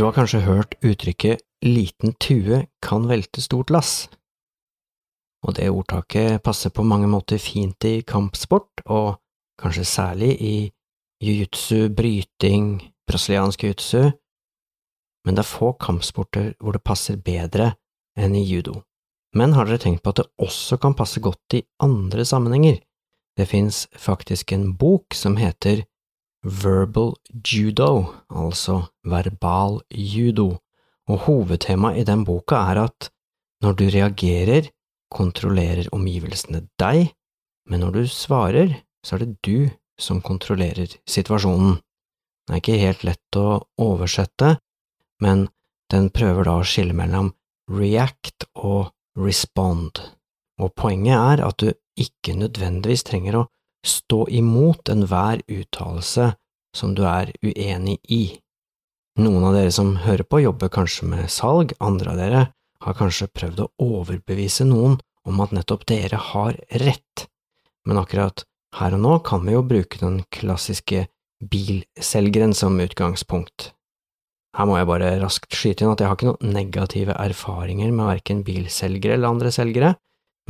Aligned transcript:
Du 0.00 0.04
har 0.06 0.14
kanskje 0.16 0.38
hørt 0.40 0.78
uttrykket 0.80 1.42
liten 1.60 2.14
tue 2.16 2.62
kan 2.80 3.02
velte 3.04 3.42
stort 3.44 3.68
lass, 3.68 4.06
og 5.44 5.58
det 5.58 5.66
ordtaket 5.68 6.40
passer 6.40 6.72
på 6.72 6.86
mange 6.88 7.04
måter 7.12 7.36
fint 7.36 7.84
i 7.84 7.98
kampsport, 8.08 8.80
og 8.88 9.18
kanskje 9.60 9.84
særlig 9.84 10.30
i 10.40 10.54
jiu-jitsu, 11.20 11.90
bryting, 11.92 12.80
brasiliansk 13.04 13.66
jiu-jitsu, 13.66 14.08
men 15.26 15.36
det 15.36 15.44
er 15.44 15.50
få 15.50 15.74
kampsporter 15.76 16.54
hvor 16.56 16.78
det 16.78 16.80
passer 16.80 17.20
bedre 17.20 17.74
enn 18.16 18.40
i 18.40 18.46
judo. 18.48 18.78
Men 19.36 19.52
har 19.52 19.68
dere 19.68 19.84
tenkt 19.84 20.00
på 20.00 20.14
at 20.14 20.22
det 20.22 20.30
også 20.40 20.80
kan 20.80 20.96
passe 20.96 21.20
godt 21.20 21.60
i 21.60 21.66
andre 21.84 22.24
sammenhenger? 22.24 22.80
Det 23.36 23.50
fins 23.52 23.84
faktisk 23.92 24.56
en 24.56 24.70
bok 24.80 25.12
som 25.12 25.36
heter 25.36 25.84
Verbal 26.40 27.14
Judo, 27.44 28.14
altså 28.32 28.86
verbal 29.04 29.82
judo, 29.92 30.56
og 31.10 31.18
hovedtemaet 31.26 32.00
i 32.00 32.06
den 32.08 32.24
boka 32.24 32.62
er 32.70 32.86
at 32.86 33.10
når 33.60 33.76
du 33.76 33.84
reagerer, 33.92 34.70
kontrollerer 35.12 35.90
omgivelsene 35.92 36.62
deg, 36.80 37.10
men 37.68 37.84
når 37.84 37.92
du 37.92 38.02
svarer, 38.08 38.72
så 39.04 39.16
er 39.16 39.24
det 39.24 39.36
du 39.44 39.68
som 40.00 40.22
kontrollerer 40.24 40.96
situasjonen. 41.04 41.76
Det 42.48 42.56
er 42.56 42.62
ikke 42.62 42.80
helt 42.80 43.04
lett 43.04 43.36
å 43.36 43.60
oversette, 43.76 44.56
men 45.20 45.48
den 45.92 46.08
prøver 46.14 46.48
da 46.48 46.56
å 46.60 46.66
skille 46.66 46.96
mellom 46.96 47.34
react 47.68 48.48
og 48.56 48.94
respond, 49.18 50.00
og 50.56 50.72
poenget 50.78 51.18
er 51.18 51.44
at 51.44 51.60
du 51.60 51.68
ikke 52.00 52.38
nødvendigvis 52.38 53.04
trenger 53.04 53.42
å 53.42 53.48
stå 53.86 54.26
imot 54.28 54.88
enhver 54.92 55.42
uttalelse 55.48 56.32
som 56.76 56.94
du 56.94 57.04
er 57.08 57.32
uenig 57.42 57.98
i. 58.08 58.24
Noen 59.20 59.44
av 59.48 59.56
dere 59.56 59.72
som 59.74 59.96
hører 60.04 60.24
på, 60.24 60.42
jobber 60.44 60.70
kanskje 60.72 61.08
med 61.10 61.30
salg, 61.32 61.74
andre 61.80 62.12
av 62.12 62.20
dere 62.20 62.42
har 62.84 62.96
kanskje 62.96 63.28
prøvd 63.34 63.64
å 63.64 63.70
overbevise 63.84 64.64
noen 64.68 64.98
om 65.28 65.42
at 65.44 65.52
nettopp 65.52 65.84
dere 65.90 66.20
har 66.30 66.56
rett, 66.80 67.26
men 67.84 68.00
akkurat 68.00 68.44
her 68.78 68.94
og 68.96 69.02
nå 69.02 69.16
kan 69.26 69.42
vi 69.44 69.56
jo 69.56 69.66
bruke 69.66 69.98
den 70.00 70.22
klassiske 70.32 71.08
bilselgeren 71.50 72.54
som 72.56 72.78
utgangspunkt. 72.80 73.72
Her 74.56 74.66
må 74.66 74.78
jeg 74.78 74.88
bare 74.90 75.10
raskt 75.20 75.54
skyte 75.54 75.84
inn 75.84 75.92
at 75.92 76.00
jeg 76.02 76.10
har 76.10 76.18
ikke 76.18 76.30
noen 76.30 76.54
negative 76.54 77.16
erfaringer 77.18 77.92
med 77.94 78.08
verken 78.08 78.44
bilselgere 78.46 79.16
eller 79.16 79.34
andre 79.34 79.52
selgere, 79.54 79.92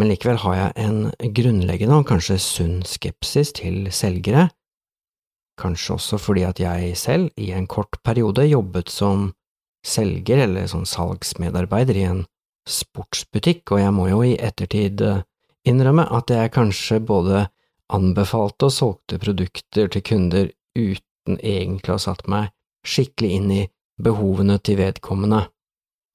men 0.01 0.09
likevel 0.09 0.39
har 0.41 0.55
jeg 0.57 0.87
en 0.87 1.33
grunnleggende 1.37 1.99
og 2.01 2.07
kanskje 2.09 2.39
sunn 2.41 2.79
skepsis 2.89 3.53
til 3.59 3.91
selgere, 3.93 4.47
kanskje 5.61 5.99
også 5.99 6.17
fordi 6.17 6.47
at 6.49 6.63
jeg 6.63 6.95
selv 6.97 7.29
i 7.37 7.51
en 7.53 7.67
kort 7.69 7.99
periode 8.07 8.47
jobbet 8.49 8.89
som 8.89 9.27
selger 9.85 10.47
eller 10.47 10.71
sånn 10.73 10.89
salgsmedarbeider 10.89 11.99
i 12.01 12.07
en 12.09 12.23
sportsbutikk, 12.69 13.75
og 13.75 13.83
jeg 13.83 13.93
må 13.97 14.07
jo 14.09 14.23
i 14.25 14.39
ettertid 14.41 15.05
eh, 15.05 15.21
innrømme 15.69 16.07
at 16.17 16.33
jeg 16.33 16.55
kanskje 16.55 17.03
både 17.05 17.45
anbefalte 17.93 18.71
og 18.71 18.75
solgte 18.75 19.21
produkter 19.21 19.93
til 19.93 20.05
kunder 20.07 20.49
uten 20.79 21.37
egentlig 21.37 21.93
å 21.93 21.99
ha 21.99 22.05
satt 22.07 22.25
meg 22.31 22.55
skikkelig 22.89 23.31
inn 23.37 23.53
i 23.53 23.63
behovene 24.01 24.57
til 24.65 24.81
vedkommende, 24.81 25.43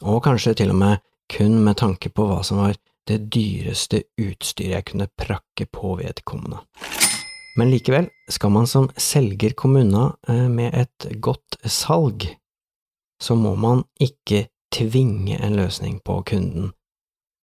og 0.09 0.23
kanskje 0.25 0.55
til 0.61 0.73
og 0.73 0.81
med 0.81 1.05
kun 1.29 1.59
med 1.65 1.77
tanke 1.77 2.09
på 2.09 2.25
hva 2.29 2.41
som 2.45 2.63
var 2.63 2.79
det 3.07 3.19
dyreste 3.33 4.03
utstyret 4.21 4.73
jeg 4.73 4.87
kunne 4.89 5.09
prakke 5.17 5.67
på 5.71 5.95
vedkommende. 5.99 6.63
Men 7.55 7.71
likevel, 7.71 8.09
skal 8.29 8.51
man 8.51 8.67
som 8.67 8.89
selger 8.99 9.55
komme 9.55 9.85
unna 9.85 10.09
eh, 10.27 10.47
med 10.51 10.75
et 10.75 11.07
godt 11.23 11.59
salg, 11.63 12.27
så 13.23 13.37
må 13.39 13.55
man 13.55 13.85
ikke 14.01 14.47
tvinge 14.75 15.37
en 15.39 15.55
løsning 15.55 16.01
på 16.03 16.19
kunden. 16.27 16.73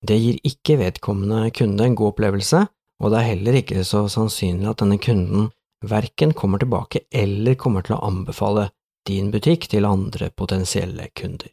Det 0.02 0.18
gir 0.18 0.38
ikke 0.44 0.76
vedkommende 0.80 1.50
kunde 1.56 1.86
en 1.86 1.96
god 1.96 2.12
opplevelse, 2.12 2.66
og 3.02 3.12
det 3.12 3.18
er 3.18 3.30
heller 3.30 3.58
ikke 3.62 3.84
så 3.86 4.04
sannsynlig 4.10 4.68
at 4.68 4.82
denne 4.82 4.98
kunden 5.00 5.48
verken 5.82 6.34
kommer 6.38 6.60
tilbake 6.62 7.06
eller 7.10 7.56
kommer 7.58 7.86
til 7.86 7.96
å 7.96 8.04
anbefale 8.06 8.68
din 9.08 9.32
butikk 9.34 9.68
til 9.70 9.86
andre 9.88 10.30
potensielle 10.30 11.08
kunder. 11.18 11.48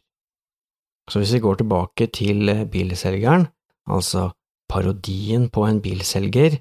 Så 1.10 1.22
hvis 1.22 1.32
vi 1.34 1.42
går 1.42 1.62
tilbake 1.62 2.06
til 2.14 2.52
bilselgeren, 2.70 3.48
altså 3.90 4.30
parodien 4.70 5.48
på 5.50 5.66
en 5.66 5.80
bilselger, 5.82 6.60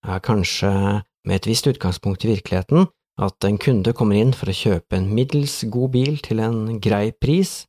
er 0.00 0.24
kanskje 0.24 0.70
med 1.28 1.36
et 1.36 1.48
visst 1.50 1.68
utgangspunkt 1.68 2.24
i 2.24 2.32
virkeligheten 2.32 2.88
at 3.20 3.44
en 3.44 3.58
kunde 3.60 3.92
kommer 3.96 4.16
inn 4.16 4.32
for 4.36 4.48
å 4.48 4.56
kjøpe 4.56 4.96
en 4.96 5.10
middels 5.12 5.58
god 5.72 5.92
bil 5.96 6.20
til 6.24 6.40
en 6.40 6.78
grei 6.80 7.10
pris, 7.12 7.66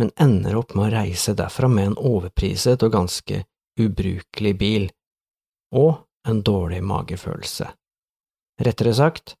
men 0.00 0.12
ender 0.20 0.56
opp 0.56 0.74
med 0.76 0.88
å 0.88 0.94
reise 1.02 1.36
derfra 1.36 1.68
med 1.72 1.90
en 1.90 1.98
overpriset 2.00 2.84
og 2.84 2.94
ganske 2.94 3.42
ubrukelig 3.80 4.54
bil, 4.56 4.86
og 5.76 6.06
en 6.28 6.40
dårlig 6.44 6.82
magefølelse. 6.84 7.68
Rettere 8.64 8.94
sagt, 8.96 9.36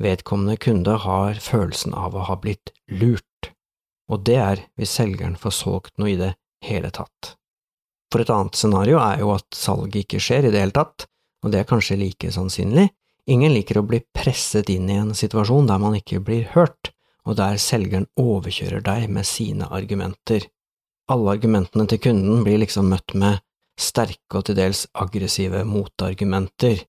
vedkommende 0.00 0.56
kunde 0.60 0.96
har 1.04 1.40
følelsen 1.44 1.92
av 1.96 2.16
å 2.16 2.24
ha 2.28 2.36
blitt 2.40 2.72
lurt, 2.88 3.52
og 4.08 4.24
det 4.24 4.38
er 4.40 4.64
hvis 4.80 4.96
selgeren 4.96 5.36
får 5.40 5.58
solgt 5.60 5.98
noe 6.00 6.14
i 6.14 6.20
det 6.20 6.32
hele 6.64 6.92
tatt. 6.94 7.36
For 8.12 8.22
et 8.22 8.30
annet 8.30 8.58
scenario 8.58 9.00
er 9.02 9.22
jo 9.22 9.32
at 9.34 9.46
salget 9.56 10.04
ikke 10.04 10.22
skjer 10.22 10.46
i 10.46 10.52
det 10.54 10.62
hele 10.62 10.74
tatt, 10.76 11.08
og 11.42 11.52
det 11.52 11.60
er 11.60 11.68
kanskje 11.68 11.98
like 12.00 12.30
sannsynlig. 12.32 12.88
Ingen 13.26 13.54
liker 13.56 13.80
å 13.80 13.86
bli 13.86 14.00
presset 14.14 14.70
inn 14.70 14.90
i 14.90 14.98
en 15.00 15.14
situasjon 15.18 15.66
der 15.66 15.80
man 15.82 15.96
ikke 15.98 16.22
blir 16.22 16.46
hørt, 16.54 16.92
og 17.26 17.38
der 17.40 17.58
selgeren 17.58 18.06
overkjører 18.22 18.84
deg 18.86 19.08
med 19.10 19.26
sine 19.26 19.66
argumenter. 19.74 20.46
Alle 21.10 21.34
argumentene 21.34 21.86
til 21.90 22.02
kunden 22.02 22.44
blir 22.46 22.62
liksom 22.62 22.90
møtt 22.90 23.14
med 23.18 23.42
sterke 23.78 24.38
og 24.38 24.46
til 24.46 24.58
dels 24.58 24.86
aggressive 24.94 25.64
motargumenter. 25.66 26.84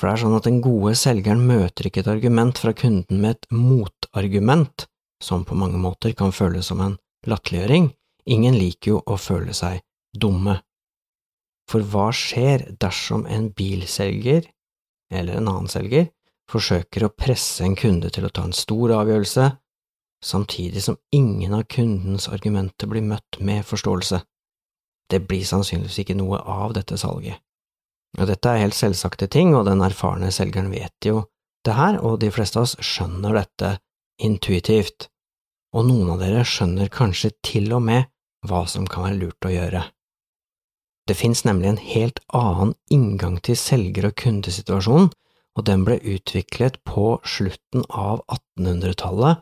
For 0.00 0.08
det 0.08 0.12
er 0.12 0.22
sånn 0.22 0.36
at 0.38 0.46
den 0.48 0.62
gode 0.64 0.94
selgeren 0.96 1.42
møter 1.48 1.88
ikke 1.88 2.04
et 2.04 2.12
argument 2.12 2.60
fra 2.60 2.72
kunden 2.76 3.20
med 3.20 3.36
et 3.36 3.50
motargument, 3.52 4.86
som 5.20 5.44
på 5.44 5.56
mange 5.56 5.80
måter 5.80 6.14
kan 6.16 6.32
føles 6.32 6.70
som 6.70 6.80
en 6.84 6.96
latterliggjøring. 7.28 7.90
Ingen 8.32 8.56
liker 8.56 8.94
jo 8.94 9.02
å 9.04 9.18
føle 9.20 9.52
seg 9.56 9.80
dumme. 10.16 10.60
For 11.70 11.84
hva 11.86 12.08
skjer 12.14 12.66
dersom 12.82 13.26
en 13.30 13.50
bilselger, 13.54 14.48
eller 15.12 15.38
en 15.38 15.50
annen 15.50 15.70
selger, 15.70 16.08
forsøker 16.50 17.06
å 17.06 17.12
presse 17.14 17.62
en 17.64 17.76
kunde 17.78 18.10
til 18.10 18.26
å 18.26 18.32
ta 18.34 18.44
en 18.46 18.56
stor 18.56 18.94
avgjørelse, 18.96 19.46
samtidig 20.24 20.82
som 20.84 20.98
ingen 21.14 21.54
av 21.56 21.68
kundens 21.70 22.28
argumenter 22.28 22.90
blir 22.90 23.06
møtt 23.06 23.38
med 23.40 23.64
forståelse. 23.66 24.20
Det 25.10 25.22
blir 25.26 25.46
sannsynligvis 25.46 26.02
ikke 26.02 26.18
noe 26.18 26.40
av 26.42 26.74
dette 26.76 26.98
salget. 27.00 27.38
Og 28.18 28.26
dette 28.26 28.50
er 28.50 28.64
helt 28.64 28.76
selvsagte 28.76 29.30
ting, 29.30 29.54
og 29.54 29.66
den 29.68 29.82
erfarne 29.86 30.32
selgeren 30.34 30.72
vet 30.74 31.06
jo 31.06 31.24
det 31.66 31.76
her, 31.76 32.00
og 32.02 32.18
de 32.22 32.30
fleste 32.34 32.58
av 32.58 32.66
oss 32.66 32.76
skjønner 32.82 33.36
dette 33.36 33.76
intuitivt, 34.24 35.08
og 35.76 35.86
noen 35.86 36.14
av 36.14 36.22
dere 36.22 36.44
skjønner 36.46 36.90
kanskje 36.92 37.32
til 37.46 37.70
og 37.76 37.84
med 37.86 38.08
hva 38.48 38.64
som 38.68 38.86
kan 38.88 39.06
være 39.06 39.20
lurt 39.20 39.46
å 39.46 39.52
gjøre. 39.52 39.84
Det 41.10 41.16
finnes 41.18 41.40
nemlig 41.44 41.68
en 41.68 41.80
helt 41.82 42.18
annen 42.38 42.74
inngang 42.86 43.40
til 43.42 43.56
selger- 43.58 44.04
og 44.06 44.12
kundesituasjonen, 44.20 45.08
og 45.58 45.64
den 45.66 45.82
ble 45.82 45.96
utviklet 46.06 46.76
på 46.86 47.16
slutten 47.26 47.82
av 47.90 48.20
1800-tallet 48.30 49.40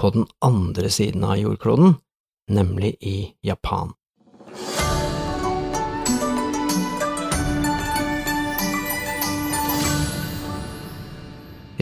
på 0.00 0.10
den 0.14 0.24
andre 0.40 0.88
siden 0.88 1.26
av 1.28 1.36
jordkloden, 1.36 1.98
nemlig 2.48 2.94
i 3.04 3.34
Japan. 3.44 3.92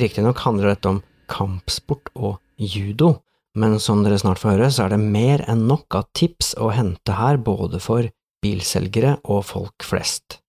Riktignok 0.02 0.42
handler 0.48 0.72
dette 0.72 0.96
om 0.96 1.02
kampsport 1.30 2.10
og 2.18 2.40
judo, 2.58 3.20
men 3.54 3.78
som 3.78 4.02
dere 4.02 4.18
snart 4.18 4.42
får 4.42 4.56
høre, 4.56 4.74
så 4.74 4.88
er 4.88 4.96
det 4.98 5.02
mer 5.06 5.46
enn 5.46 5.68
nok 5.70 5.94
av 5.94 6.10
tips 6.10 6.56
å 6.58 6.74
hente 6.74 7.22
her 7.22 7.38
både 7.38 7.78
for 7.78 8.10
bilselgere 8.44 9.16
og 9.24 9.44
folk 9.50 9.86
flest. 9.86 10.40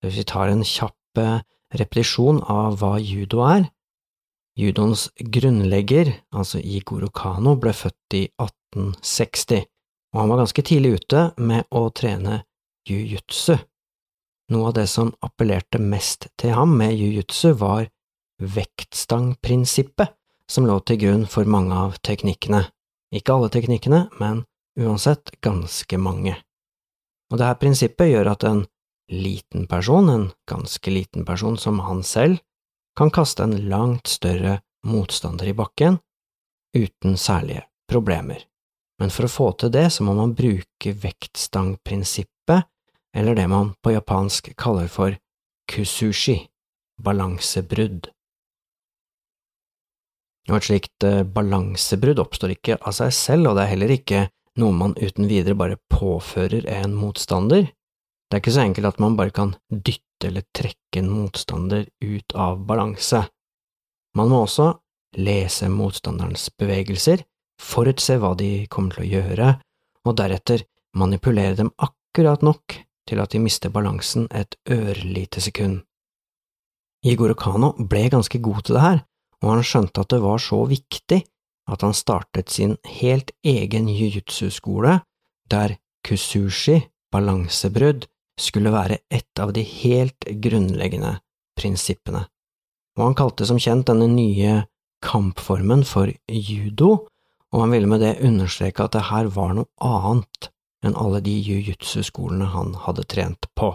Hvis 0.00 0.20
vi 0.20 0.26
tar 0.28 0.52
en 0.52 0.64
kjapp 0.64 1.20
eh, 1.20 1.40
repetisjon 1.76 2.40
av 2.50 2.80
hva 2.80 2.96
judo 2.98 3.44
er. 3.46 3.68
Judoens 4.58 5.06
grunnlegger, 5.16 6.10
altså 6.34 6.60
Igoro 6.60 7.08
Kano, 7.14 7.54
ble 7.60 7.72
født 7.76 8.16
i 8.18 8.24
1860, 8.40 9.62
og 10.12 10.20
han 10.20 10.32
var 10.32 10.42
ganske 10.42 10.64
tidlig 10.66 10.96
ute 10.98 11.26
med 11.38 11.68
å 11.70 11.86
trene 11.94 12.42
jiu-jitsu. 12.88 13.56
Noe 14.50 14.72
av 14.72 14.76
det 14.80 14.88
som 14.90 15.12
appellerte 15.22 15.78
mest 15.78 16.26
til 16.40 16.56
ham 16.58 16.74
med 16.76 16.96
jiu-jitsu, 16.98 17.54
var 17.60 17.86
vektstangprinsippet 18.40 20.16
som 20.50 20.66
lå 20.66 20.80
til 20.82 20.98
grunn 21.04 21.26
for 21.30 21.46
mange 21.46 21.76
av 21.76 21.98
teknikkene. 22.02 22.64
Ikke 23.14 23.36
alle 23.36 23.50
teknikkene, 23.52 24.08
men 24.18 24.42
uansett 24.78 25.32
ganske 25.42 25.98
mange. 25.98 26.36
Og 27.30 27.38
dette 27.38 27.58
prinsippet 27.62 28.10
gjør 28.10 28.32
at 28.32 28.46
en 28.48 28.64
liten 29.10 29.66
person, 29.70 30.08
en 30.10 30.28
ganske 30.50 30.90
liten 30.90 31.26
person 31.26 31.58
som 31.58 31.80
han 31.86 32.02
selv, 32.06 32.38
kan 32.98 33.10
kaste 33.10 33.46
en 33.46 33.56
langt 33.70 34.10
større 34.10 34.60
motstander 34.86 35.50
i 35.50 35.56
bakken, 35.56 35.98
uten 36.76 37.16
særlige 37.18 37.64
problemer. 37.90 38.44
Men 39.00 39.10
for 39.10 39.26
å 39.26 39.32
få 39.32 39.48
til 39.58 39.72
det, 39.74 39.88
så 39.94 40.04
må 40.04 40.14
man 40.14 40.34
bruke 40.36 40.94
vektstangprinsippet, 41.02 42.66
eller 43.16 43.34
det 43.34 43.46
man 43.50 43.74
på 43.82 43.94
japansk 43.94 44.52
kaller 44.60 44.90
for 44.92 45.16
kusushi, 45.70 46.36
balansebrudd. 47.00 48.10
Og 50.50 50.58
et 50.58 50.66
slikt 50.66 51.06
eh, 51.06 51.22
balansebrudd 51.24 52.20
oppstår 52.22 52.54
ikke 52.56 52.78
av 52.80 52.94
seg 52.96 53.14
selv, 53.14 53.50
og 53.50 53.56
det 53.56 53.64
er 53.64 53.72
heller 53.72 53.94
ikke 53.94 54.20
noe 54.60 54.76
man 54.76 54.94
uten 55.00 55.28
videre 55.30 55.56
bare 55.58 55.80
påfører 55.92 56.68
en 56.70 56.94
motstander. 56.96 57.70
Det 58.30 58.36
er 58.36 58.42
ikke 58.42 58.54
så 58.54 58.64
enkelt 58.66 58.92
at 58.92 59.00
man 59.02 59.16
bare 59.18 59.34
kan 59.34 59.56
dytte 59.70 60.28
eller 60.28 60.46
trekke 60.54 61.00
en 61.00 61.10
motstander 61.10 61.88
ut 62.04 62.36
av 62.36 62.60
balanse. 62.68 63.24
Man 64.16 64.30
må 64.30 64.44
også 64.44 64.72
lese 65.18 65.70
motstanderens 65.72 66.50
bevegelser, 66.60 67.24
forutse 67.60 68.16
hva 68.20 68.34
de 68.38 68.66
kommer 68.70 68.94
til 68.94 69.06
å 69.06 69.10
gjøre, 69.10 69.50
og 70.06 70.16
deretter 70.16 70.64
manipulere 70.96 71.58
dem 71.58 71.72
akkurat 71.82 72.42
nok 72.46 72.78
til 73.10 73.20
at 73.22 73.34
de 73.34 73.42
mister 73.42 73.72
balansen 73.74 74.28
et 74.30 74.54
ørlite 74.70 75.42
sekund. 75.42 75.82
Igor 77.06 77.32
Kano 77.34 77.72
ble 77.78 78.08
ganske 78.12 78.38
god 78.44 78.64
til 78.66 78.76
det 78.76 78.84
her, 78.84 79.02
og 79.40 79.54
han 79.54 79.64
skjønte 79.64 80.04
at 80.04 80.12
det 80.12 80.20
var 80.22 80.42
så 80.42 80.62
viktig 80.68 81.22
at 81.70 81.84
han 81.86 81.94
startet 81.94 82.50
sin 82.50 82.76
helt 82.98 83.30
egen 83.46 83.88
jiu-jitsu-skole, 83.88 85.00
der 85.50 85.76
kusushi, 86.06 86.80
balansebrudd, 87.12 88.06
skulle 88.40 88.72
være 88.72 89.00
et 89.12 89.40
av 89.42 89.52
de 89.52 89.62
helt 89.62 90.26
grunnleggende 90.42 91.18
prinsippene. 91.58 92.24
Og 92.98 93.04
han 93.04 93.18
kalte 93.18 93.46
som 93.48 93.60
kjent 93.60 93.88
denne 93.90 94.08
nye 94.10 94.62
kampformen 95.04 95.84
for 95.88 96.10
judo, 96.26 97.06
og 97.50 97.62
han 97.64 97.74
ville 97.74 97.90
med 97.90 98.02
det 98.04 98.18
understreke 98.24 98.84
at 98.84 98.96
det 98.96 99.08
her 99.10 99.30
var 99.34 99.54
noe 99.56 99.68
annet 99.84 100.50
enn 100.86 100.96
alle 100.96 101.20
de 101.24 101.34
jiu-jitsu-skolene 101.36 102.48
han 102.54 102.74
hadde 102.86 103.04
trent 103.10 103.48
på. 103.58 103.74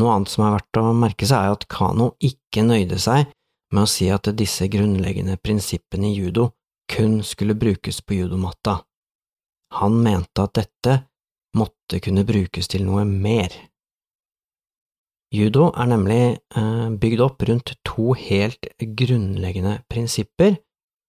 Noe 0.00 0.12
annet 0.12 0.32
som 0.32 0.46
er 0.46 0.56
verdt 0.58 0.80
å 0.80 0.92
merke 0.96 1.28
seg, 1.28 1.40
er 1.40 1.56
at 1.56 1.66
Kano 1.72 2.12
ikke 2.24 2.64
nøyde 2.64 2.98
seg 3.00 3.32
med 3.72 3.84
å 3.84 3.90
si 3.90 4.08
at 4.12 4.28
disse 4.38 4.68
grunnleggende 4.72 5.36
prinsippene 5.42 6.10
i 6.10 6.16
judo 6.16 6.50
kun 6.92 7.22
skulle 7.24 7.54
brukes 7.54 8.00
på 8.00 8.14
judomatta. 8.14 8.80
Han 9.80 10.02
mente 10.02 10.42
at 10.42 10.54
dette 10.54 10.98
måtte 11.56 12.00
kunne 12.04 12.24
brukes 12.28 12.68
til 12.68 12.84
noe 12.86 13.04
mer. 13.08 13.50
Judo 15.34 15.72
er 15.74 15.88
nemlig 15.90 16.20
eh, 16.56 16.88
bygd 17.02 17.22
opp 17.24 17.42
rundt 17.48 17.74
to 17.84 18.14
helt 18.14 18.68
grunnleggende 18.78 19.80
prinsipper, 19.90 20.54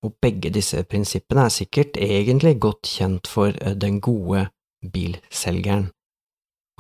og 0.06 0.16
begge 0.22 0.50
disse 0.54 0.82
prinsippene 0.90 1.46
er 1.48 1.54
sikkert 1.54 2.00
egentlig 2.02 2.58
godt 2.62 2.90
kjent 2.90 3.30
for 3.30 3.54
eh, 3.54 3.76
den 3.78 4.02
gode 4.02 4.48
bilselgeren. 4.82 5.92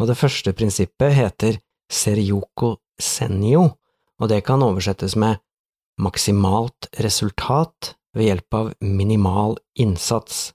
Og 0.01 0.09
det 0.09 0.17
første 0.17 0.53
prinsippet 0.53 1.13
heter 1.17 1.59
serioko 1.91 2.75
senio, 2.99 3.63
og 4.17 4.29
det 4.29 4.43
kan 4.45 4.65
oversettes 4.65 5.15
med 5.15 5.37
maksimalt 6.01 6.89
resultat 7.03 7.93
ved 8.17 8.31
hjelp 8.31 8.57
av 8.57 8.69
minimal 8.81 9.57
innsats. 9.79 10.51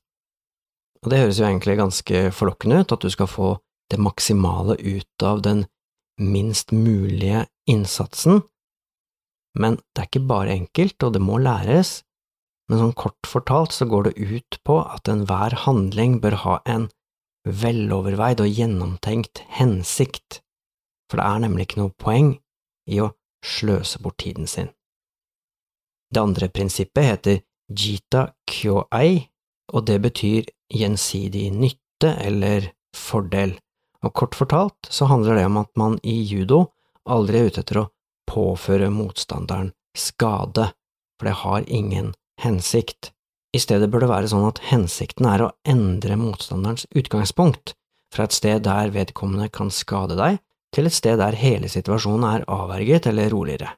Og 1.03 1.11
det 1.11 1.21
høres 1.23 1.41
jo 1.41 1.49
egentlig 1.49 1.79
ganske 1.81 2.25
forlokkende 2.35 2.83
ut, 2.83 2.95
at 2.95 3.03
du 3.03 3.11
skal 3.11 3.31
få 3.31 3.53
det 3.91 4.01
maksimale 4.01 4.79
ut 4.79 5.27
av 5.27 5.43
den 5.45 5.67
minst 6.21 6.73
mulige 6.73 7.47
innsatsen, 7.71 8.43
men 9.59 9.77
det 9.93 10.01
er 10.01 10.09
ikke 10.09 10.29
bare 10.29 10.55
enkelt, 10.55 10.97
og 11.05 11.13
det 11.17 11.23
må 11.25 11.39
læres, 11.43 12.01
men 12.71 12.81
sånn 12.81 12.95
kort 12.97 13.29
fortalt 13.29 13.75
så 13.77 13.89
går 13.91 14.09
det 14.09 14.15
ut 14.17 14.59
på 14.65 14.79
at 14.81 15.11
enhver 15.13 15.57
handling 15.67 16.21
bør 16.23 16.39
ha 16.45 16.55
en 16.69 16.89
veloverveid 17.45 18.41
og 18.41 18.49
gjennomtenkt 18.49 19.43
hensikt, 19.59 20.41
for 21.11 21.21
det 21.21 21.27
er 21.27 21.43
nemlig 21.45 21.69
ikke 21.69 21.83
noe 21.83 21.97
poeng 22.01 22.37
i 22.89 23.03
å 23.03 23.11
sløse 23.45 24.01
bort 24.03 24.23
tiden 24.23 24.49
sin. 24.49 24.71
Det 26.13 26.23
andre 26.23 26.49
prinsippet 26.53 27.09
heter 27.09 27.43
jita 27.77 28.29
kyoei, 28.49 29.29
og 29.73 29.87
det 29.89 29.99
betyr 30.05 30.49
gjensidig 30.73 31.51
nytte 31.55 32.15
eller 32.21 32.71
fordel, 32.97 33.57
og 34.03 34.15
kort 34.19 34.37
fortalt 34.37 34.91
så 34.91 35.09
handler 35.11 35.39
det 35.39 35.47
om 35.49 35.61
at 35.63 35.71
man 35.79 35.99
i 36.03 36.19
judo 36.27 36.67
aldri 37.09 37.41
er 37.41 37.51
ute 37.51 37.63
etter 37.63 37.83
å 37.83 37.89
påføre 38.31 38.91
motstanderen 38.93 39.73
skade, 39.99 40.71
for 41.19 41.29
det 41.29 41.39
har 41.43 41.67
ingen 41.67 42.13
hensikt. 42.43 43.13
I 43.53 43.61
stedet 43.61 43.91
bør 43.93 44.07
det 44.07 44.13
være 44.13 44.31
sånn 44.33 44.49
at 44.49 44.63
hensikten 44.71 45.29
er 45.29 45.45
å 45.45 45.53
endre 45.69 46.17
motstanderens 46.17 46.87
utgangspunkt, 46.97 47.75
fra 48.13 48.27
et 48.27 48.37
sted 48.37 48.65
der 48.65 48.93
vedkommende 48.93 49.51
kan 49.53 49.71
skade 49.73 50.17
deg, 50.19 50.41
til 50.73 50.89
et 50.89 50.97
sted 50.97 51.21
der 51.21 51.37
hele 51.37 51.69
situasjonen 51.69 52.25
er 52.29 52.47
avverget 52.49 53.09
eller 53.11 53.29
roligere. 53.33 53.75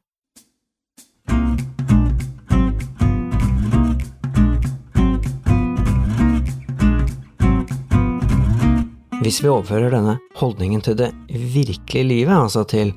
Hvis 9.25 9.39
vi 9.41 9.49
overfører 9.49 9.89
denne 9.95 10.19
holdningen 10.37 10.83
til 10.85 10.99
det 10.99 11.07
virkelige 11.33 12.05
livet, 12.05 12.35
altså 12.37 12.61
til 12.69 12.91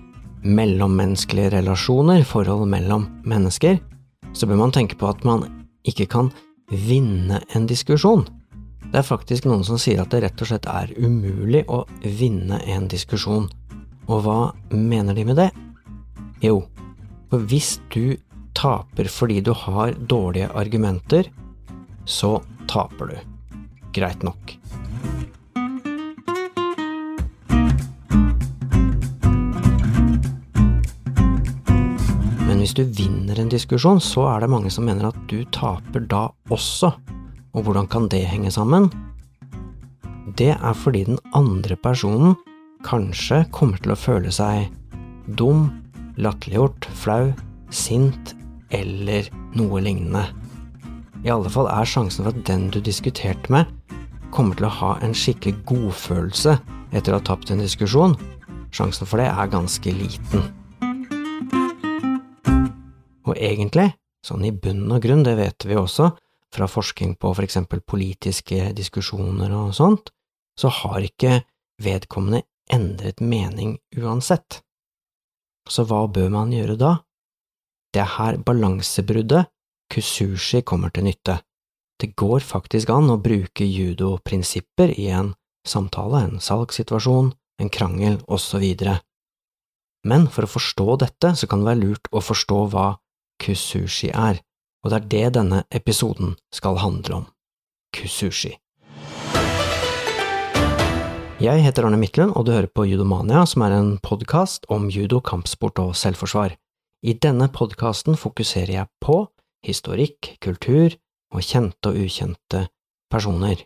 mellommenneskelige 0.43 1.53
relasjoner, 1.53 2.25
forhold 2.27 2.65
mellom 2.67 3.05
mennesker, 3.23 3.77
så 4.35 4.49
bør 4.49 4.59
man 4.59 4.73
tenke 4.75 4.97
på 4.99 5.07
at 5.07 5.23
man 5.23 5.45
ikke 5.87 6.09
kan 6.11 6.33
vinne 6.67 7.39
en 7.55 7.69
diskusjon. 7.69 8.25
Det 8.89 8.99
er 8.99 9.07
faktisk 9.07 9.47
noen 9.47 9.63
som 9.63 9.79
sier 9.79 10.01
at 10.03 10.11
det 10.11 10.19
rett 10.25 10.43
og 10.43 10.51
slett 10.51 10.67
er 10.67 10.91
umulig 10.99 11.63
å 11.71 11.85
vinne 12.03 12.59
en 12.75 12.89
diskusjon. 12.91 13.47
Og 14.11 14.27
hva 14.27 14.37
mener 14.75 15.15
de 15.15 15.23
med 15.31 15.39
det? 15.39 15.47
Jo, 16.43 16.59
for 17.31 17.47
hvis 17.47 17.77
du 17.95 18.17
taper 18.51 19.07
fordi 19.07 19.39
du 19.47 19.53
har 19.55 19.95
dårlige 20.11 20.51
argumenter, 20.51 21.31
så 22.03 22.41
taper 22.67 23.15
du. 23.15 23.17
Greit 23.95 24.27
nok. 24.27 24.57
Hvis 32.67 32.75
du 32.75 32.89
vinner 32.97 33.37
en 33.39 33.47
diskusjon, 33.47 34.01
så 34.03 34.25
er 34.27 34.43
det 34.43 34.49
mange 34.51 34.67
som 34.73 34.83
mener 34.83 35.07
at 35.07 35.19
du 35.31 35.37
taper 35.55 36.03
da 36.11 36.25
også. 36.51 36.89
Og 37.55 37.63
hvordan 37.63 37.87
kan 37.87 38.09
det 38.11 38.25
henge 38.27 38.51
sammen? 38.51 38.89
Det 40.35 40.49
er 40.51 40.75
fordi 40.75 41.05
den 41.07 41.21
andre 41.37 41.77
personen 41.79 42.35
kanskje 42.83 43.45
kommer 43.55 43.79
til 43.79 43.93
å 43.95 43.99
føle 43.99 44.33
seg 44.35 44.67
dum, 45.39 45.69
latterliggjort, 46.19 46.89
flau, 46.91 47.31
sint 47.71 48.35
eller 48.75 49.31
noe 49.55 49.79
lignende. 49.87 50.25
I 51.23 51.31
alle 51.31 51.47
fall 51.53 51.71
er 51.71 51.87
sjansen 51.87 52.27
for 52.27 52.35
at 52.35 52.43
den 52.51 52.67
du 52.75 52.81
diskuterte 52.83 53.47
med, 53.53 53.71
kommer 54.35 54.59
til 54.59 54.67
å 54.67 54.75
ha 54.81 54.93
en 55.07 55.15
skikkelig 55.15 55.55
godfølelse 55.71 56.59
etter 56.91 57.15
å 57.15 57.21
ha 57.21 57.29
tapt 57.31 57.55
en 57.55 57.63
diskusjon, 57.63 58.19
sjansen 58.75 59.07
for 59.07 59.23
det 59.23 59.31
er 59.31 59.55
ganske 59.55 59.99
liten. 60.03 60.49
Og 63.27 63.35
egentlig, 63.35 63.91
sånn 64.25 64.45
i 64.47 64.53
bunn 64.55 64.87
og 64.91 65.03
grunn, 65.03 65.25
det 65.27 65.35
vet 65.39 65.67
vi 65.67 65.77
også 65.77 66.11
fra 66.53 66.67
forskning 66.71 67.17
på 67.19 67.33
for 67.35 67.43
eksempel 67.43 67.81
politiske 67.83 68.71
diskusjoner 68.75 69.51
og 69.55 69.73
sånt, 69.75 70.13
så 70.57 70.71
har 70.73 71.03
ikke 71.05 71.41
vedkommende 71.83 72.45
endret 72.73 73.21
mening 73.21 73.77
uansett. 73.97 74.61
Så 75.67 75.83
hva 75.87 76.05
bør 76.07 76.31
man 76.33 76.53
gjøre 76.55 76.77
da? 76.79 76.93
Det 77.93 78.01
er 78.03 78.15
her 78.17 78.39
balansebruddet, 78.43 79.49
kusushi, 79.91 80.63
kommer 80.63 80.91
til 80.93 81.07
nytte. 81.07 81.39
Det 81.97 82.13
går 82.19 82.43
faktisk 82.45 82.91
an 82.93 83.09
å 83.09 83.19
bruke 83.21 83.65
judo-prinsipper 83.65 84.93
i 84.99 85.07
en 85.15 85.33
samtale, 85.67 86.23
en 86.27 86.43
salgssituasjon, 86.43 87.31
en 87.61 87.71
krangel 87.73 88.19
osv. 88.27 88.63
Men 90.07 90.27
for 90.31 90.45
å 90.45 90.51
forstå 90.51 90.97
dette, 91.03 91.33
så 91.35 91.49
kan 91.49 91.63
det 91.63 91.71
være 91.71 91.83
lurt 91.83 92.11
å 92.11 92.21
forstå 92.23 92.59
hva 92.71 92.87
kusushi 93.41 94.11
er, 94.13 94.41
og 94.83 94.91
det 94.91 94.97
er 94.97 95.09
det 95.11 95.33
denne 95.39 95.63
episoden 95.71 96.35
skal 96.53 96.79
handle 96.81 97.21
om– 97.21 97.27
kusushi. 97.95 98.55
Jeg 101.37 101.61
heter 101.61 101.85
Arne 101.85 101.99
Midtlund, 102.01 102.33
og 102.33 102.47
du 102.47 102.51
hører 102.55 102.65
på 102.65 102.87
Judomania, 102.89 103.43
som 103.45 103.61
er 103.61 103.75
en 103.75 103.91
podkast 104.01 104.65
om 104.73 104.87
judo, 104.89 105.19
kampsport 105.21 105.77
og 105.77 105.91
selvforsvar. 105.93 106.55
I 107.05 107.13
denne 107.13 107.45
podkasten 107.53 108.17
fokuserer 108.17 108.73
jeg 108.73 108.89
på 109.05 109.19
historikk, 109.65 110.31
kultur 110.41 110.95
og 111.29 111.45
kjente 111.45 111.91
og 111.91 111.99
ukjente 112.01 112.63
personer. 113.13 113.61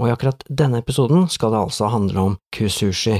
Og 0.00 0.08
i 0.08 0.14
akkurat 0.14 0.44
denne 0.48 0.80
episoden 0.80 1.28
skal 1.28 1.52
det 1.52 1.60
altså 1.60 1.90
handle 1.92 2.24
om 2.30 2.38
kusushi, 2.56 3.18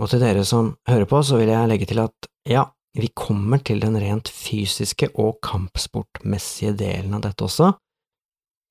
og 0.00 0.10
til 0.10 0.24
dere 0.24 0.44
som 0.48 0.72
hører 0.88 1.06
på, 1.10 1.20
så 1.22 1.38
vil 1.38 1.52
jeg 1.52 1.68
legge 1.70 1.86
til 1.90 2.00
at 2.02 2.30
ja, 2.48 2.64
vi 2.94 3.10
kommer 3.14 3.58
til 3.58 3.80
den 3.82 3.96
rent 3.98 4.30
fysiske 4.30 5.10
og 5.18 5.40
kampsportmessige 5.42 6.76
delen 6.78 7.16
av 7.16 7.24
dette 7.26 7.46
også, 7.46 7.72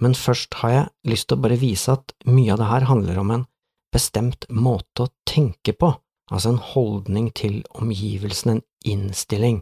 men 0.03 0.15
først 0.17 0.55
har 0.61 0.73
jeg 0.73 1.11
lyst 1.13 1.29
til 1.29 1.37
å 1.37 1.43
bare 1.43 1.59
vise 1.59 1.93
at 1.93 2.15
mye 2.27 2.53
av 2.53 2.61
det 2.61 2.69
her 2.71 2.87
handler 2.89 3.19
om 3.21 3.33
en 3.35 3.45
bestemt 3.93 4.47
måte 4.49 5.05
å 5.05 5.11
tenke 5.29 5.75
på, 5.77 5.91
altså 6.31 6.53
en 6.53 6.63
holdning 6.73 7.29
til 7.35 7.61
omgivelsene, 7.77 8.57
en 8.57 8.63
innstilling. 8.83 9.61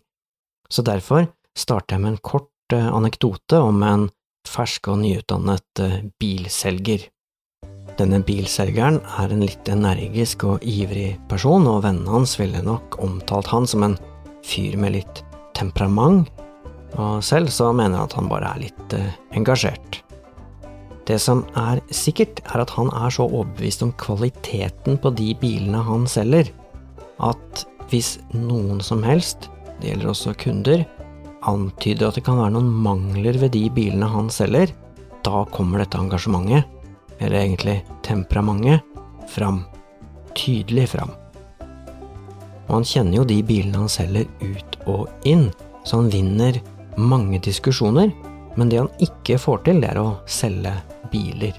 Så 0.71 0.85
derfor 0.87 1.27
starter 1.57 1.97
jeg 1.97 2.05
med 2.05 2.13
en 2.13 2.23
kort 2.23 2.73
eh, 2.73 2.87
anekdote 2.87 3.59
om 3.59 3.81
en 3.83 4.07
fersk 4.47 4.87
og 4.93 5.01
nyutdannet 5.03 5.83
eh, 5.83 5.97
bilselger. 6.21 7.09
Denne 7.99 8.21
bilselgeren 8.25 9.01
er 9.19 9.33
en 9.33 9.43
litt 9.43 9.67
energisk 9.69 10.45
og 10.47 10.63
ivrig 10.63 11.17
person, 11.29 11.67
og 11.67 11.83
vennene 11.85 12.15
hans 12.15 12.37
ville 12.39 12.63
nok 12.65 13.01
omtalt 13.03 13.51
han 13.51 13.67
som 13.67 13.83
en 13.85 13.99
fyr 14.45 14.77
med 14.79 14.95
litt 14.97 15.23
temperament, 15.57 16.29
og 16.99 17.21
selv 17.23 17.51
så 17.53 17.71
mener 17.71 17.97
han 17.99 18.09
at 18.09 18.15
han 18.17 18.29
bare 18.31 18.53
er 18.53 18.63
litt 18.65 18.95
eh, 18.97 19.13
engasjert. 19.37 20.01
Det 21.07 21.17
som 21.19 21.43
er 21.57 21.81
sikkert, 21.93 22.41
er 22.53 22.63
at 22.63 22.73
han 22.75 22.91
er 22.93 23.13
så 23.13 23.25
overbevist 23.25 23.83
om 23.85 23.93
kvaliteten 23.99 24.99
på 25.01 25.11
de 25.17 25.31
bilene 25.41 25.81
han 25.87 26.05
selger, 26.09 26.51
at 27.21 27.65
hvis 27.91 28.15
noen 28.35 28.79
som 28.83 29.03
helst, 29.03 29.49
det 29.81 29.91
gjelder 29.91 30.11
også 30.13 30.35
kunder, 30.39 30.85
antyder 31.49 32.07
at 32.07 32.19
det 32.19 32.25
kan 32.27 32.39
være 32.39 32.53
noen 32.55 32.69
mangler 32.85 33.39
ved 33.41 33.55
de 33.55 33.65
bilene 33.73 34.09
han 34.11 34.29
selger, 34.33 34.71
da 35.25 35.43
kommer 35.53 35.81
dette 35.81 35.99
engasjementet, 35.99 36.69
eller 37.19 37.41
egentlig 37.43 37.81
temperamentet, 38.05 38.85
fram. 39.31 39.63
Tydelig 40.35 40.89
fram. 40.93 41.11
Og 42.71 42.77
han 42.79 42.87
kjenner 42.87 43.19
jo 43.19 43.27
de 43.27 43.41
bilene 43.43 43.83
han 43.83 43.91
selger 43.91 44.29
ut 44.39 44.77
og 44.87 45.27
inn, 45.27 45.49
så 45.83 45.99
han 45.99 46.07
vinner 46.13 46.61
mange 46.95 47.41
diskusjoner, 47.43 48.13
men 48.55 48.71
det 48.71 48.79
han 48.79 48.89
ikke 49.03 49.35
får 49.39 49.65
til, 49.67 49.81
det 49.83 49.91
er 49.91 49.99
å 49.99 50.21
selge 50.23 50.71
biler. 51.11 51.51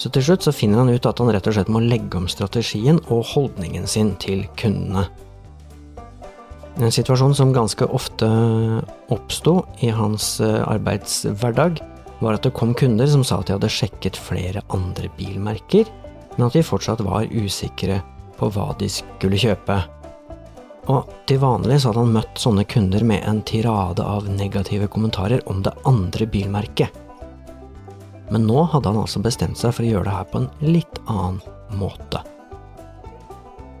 Så 0.00 0.08
til 0.14 0.24
slutt 0.24 0.46
så 0.46 0.54
finner 0.54 0.80
han 0.80 0.92
ut 0.94 1.06
at 1.10 1.20
han 1.20 1.28
rett 1.34 1.48
og 1.50 1.58
slett 1.58 1.72
må 1.74 1.82
legge 1.84 2.16
om 2.16 2.28
strategien 2.30 3.02
og 3.12 3.26
holdningen 3.34 3.84
sin 3.90 4.14
til 4.22 4.46
kundene. 4.56 5.04
En 6.78 6.94
situasjon 6.94 7.34
som 7.34 7.52
ganske 7.52 7.84
ofte 7.90 8.28
oppsto 9.12 9.58
i 9.82 9.90
hans 9.92 10.36
eh, 10.40 10.62
arbeidshverdag, 10.62 11.82
var 12.22 12.38
at 12.38 12.46
det 12.46 12.54
kom 12.56 12.72
kunder 12.78 13.10
som 13.10 13.24
sa 13.26 13.40
at 13.40 13.50
de 13.50 13.56
hadde 13.58 13.70
sjekket 13.70 14.16
flere 14.18 14.62
andre 14.74 15.10
bilmerker, 15.18 15.90
men 16.36 16.46
at 16.46 16.56
de 16.56 16.64
fortsatt 16.66 17.02
var 17.06 17.28
usikre 17.34 18.00
på 18.38 18.50
hva 18.54 18.70
de 18.78 18.88
skulle 18.90 19.38
kjøpe. 19.38 19.82
Og 20.88 21.10
til 21.28 21.40
vanlig 21.42 21.82
så 21.82 21.90
hadde 21.90 22.06
han 22.06 22.14
møtt 22.16 22.40
sånne 22.40 22.64
kunder 22.68 23.04
med 23.04 23.26
en 23.28 23.42
tirade 23.46 24.04
av 24.04 24.28
negative 24.32 24.88
kommentarer 24.92 25.44
om 25.50 25.60
det 25.64 25.74
andre 25.88 26.26
bilmerket. 26.26 27.04
Men 28.32 28.46
nå 28.48 28.64
hadde 28.72 28.92
han 28.92 29.00
altså 29.02 29.20
bestemt 29.24 29.60
seg 29.60 29.74
for 29.76 29.84
å 29.84 29.92
gjøre 29.92 30.08
det 30.08 30.16
her 30.16 30.28
på 30.32 30.42
en 30.42 30.50
litt 30.64 31.00
annen 31.06 31.40
måte. 31.80 32.24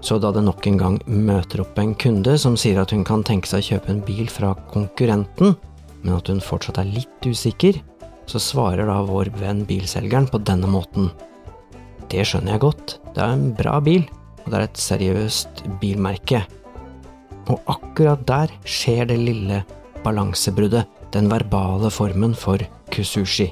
Så 0.00 0.18
da 0.22 0.30
det 0.32 0.44
nok 0.46 0.66
en 0.68 0.78
gang 0.78 0.98
møter 1.10 1.64
opp 1.64 1.78
en 1.80 1.94
kunde 1.98 2.36
som 2.38 2.56
sier 2.60 2.78
at 2.80 2.92
hun 2.94 3.04
kan 3.06 3.24
tenke 3.26 3.50
seg 3.50 3.64
å 3.64 3.68
kjøpe 3.72 3.92
en 3.92 4.04
bil 4.06 4.28
fra 4.30 4.52
konkurrenten, 4.70 5.56
men 6.04 6.14
at 6.14 6.30
hun 6.30 6.42
fortsatt 6.44 6.78
er 6.80 6.92
litt 6.92 7.26
usikker, 7.26 7.80
så 8.28 8.40
svarer 8.42 8.86
da 8.86 9.00
vår 9.08 9.32
venn 9.40 9.64
bilselgeren 9.66 10.28
på 10.30 10.40
denne 10.46 10.68
måten. 10.70 11.10
Det 12.12 12.22
skjønner 12.24 12.54
jeg 12.54 12.64
godt, 12.64 12.94
det 13.16 13.24
er 13.24 13.34
en 13.34 13.50
bra 13.58 13.78
bil, 13.84 14.06
og 14.44 14.52
det 14.52 14.60
er 14.60 14.68
et 14.68 14.80
seriøst 14.80 15.64
bilmerke. 15.82 16.44
Og 17.48 17.60
akkurat 17.70 18.24
der 18.28 18.52
skjer 18.68 19.08
det 19.08 19.18
lille 19.20 19.62
balansebruddet, 20.04 20.86
den 21.12 21.30
verbale 21.30 21.90
formen 21.90 22.34
for 22.36 22.60
kusushi. 22.92 23.48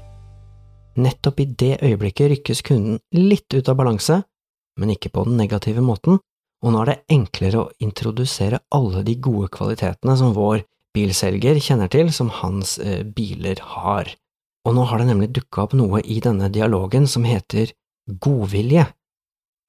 Nettopp 0.97 1.41
i 1.41 1.47
det 1.61 1.75
øyeblikket 1.85 2.31
rykkes 2.33 2.62
kunden 2.65 2.99
litt 3.12 3.53
ut 3.53 3.69
av 3.69 3.76
balanse, 3.76 4.23
men 4.81 4.93
ikke 4.93 5.12
på 5.12 5.25
den 5.29 5.37
negative 5.41 5.85
måten, 5.85 6.21
og 6.65 6.73
nå 6.73 6.83
er 6.83 6.91
det 6.91 7.17
enklere 7.17 7.62
å 7.62 7.73
introdusere 7.85 8.62
alle 8.75 9.03
de 9.05 9.17
gode 9.21 9.50
kvalitetene 9.53 10.17
som 10.17 10.33
vår 10.37 10.65
bilselger 10.97 11.61
kjenner 11.61 11.91
til, 11.93 12.12
som 12.12 12.33
hans 12.33 12.79
eh, 12.81 13.03
biler 13.05 13.61
har. 13.76 14.09
Og 14.67 14.76
nå 14.76 14.87
har 14.88 15.00
det 15.00 15.11
nemlig 15.11 15.31
dukka 15.37 15.67
opp 15.67 15.76
noe 15.76 16.00
i 16.03 16.19
denne 16.25 16.49
dialogen 16.53 17.07
som 17.09 17.26
heter 17.29 17.73
godvilje, 18.07 18.87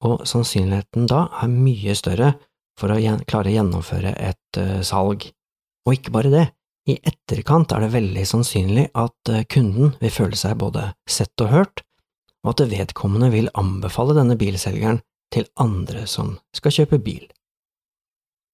og 0.04 0.24
sannsynligheten 0.28 1.08
da 1.10 1.26
er 1.42 1.50
mye 1.52 1.94
større 1.98 2.32
for 2.78 2.94
å 2.94 2.98
klare 3.28 3.50
å 3.50 3.56
gjennomføre 3.56 4.14
et 4.14 4.60
uh, 4.60 4.78
salg. 4.86 5.26
Og 5.86 5.96
ikke 5.96 6.14
bare 6.14 6.32
det, 6.32 6.46
i 6.88 6.96
etterkant 7.04 7.72
er 7.74 7.84
det 7.84 7.92
veldig 7.92 8.24
sannsynlig 8.28 8.88
at 8.96 9.32
uh, 9.32 9.42
kunden 9.50 9.94
vil 10.00 10.14
føle 10.14 10.38
seg 10.38 10.58
både 10.60 10.92
sett 11.08 11.44
og 11.44 11.52
hørt, 11.52 11.82
og 12.46 12.54
at 12.54 12.68
vedkommende 12.70 13.32
vil 13.34 13.50
anbefale 13.58 14.14
denne 14.16 14.38
bilselgeren 14.40 15.02
til 15.34 15.48
andre 15.60 16.06
som 16.08 16.36
skal 16.56 16.74
kjøpe 16.78 17.00
bil. 17.04 17.26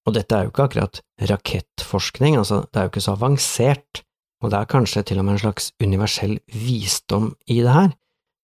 Og 0.05 0.17
dette 0.17 0.37
er 0.37 0.47
jo 0.47 0.53
ikke 0.53 0.67
akkurat 0.69 1.01
rakettforskning, 1.31 2.37
altså 2.37 2.65
det 2.67 2.81
er 2.81 2.89
jo 2.89 2.93
ikke 2.93 3.05
så 3.05 3.15
avansert, 3.15 4.03
og 4.43 4.51
det 4.53 4.59
er 4.59 4.73
kanskje 4.73 5.05
til 5.09 5.21
og 5.21 5.29
med 5.29 5.37
en 5.37 5.45
slags 5.47 5.71
universell 5.81 6.35
visdom 6.53 7.31
i 7.49 7.61
det 7.65 7.77
her, 7.77 7.95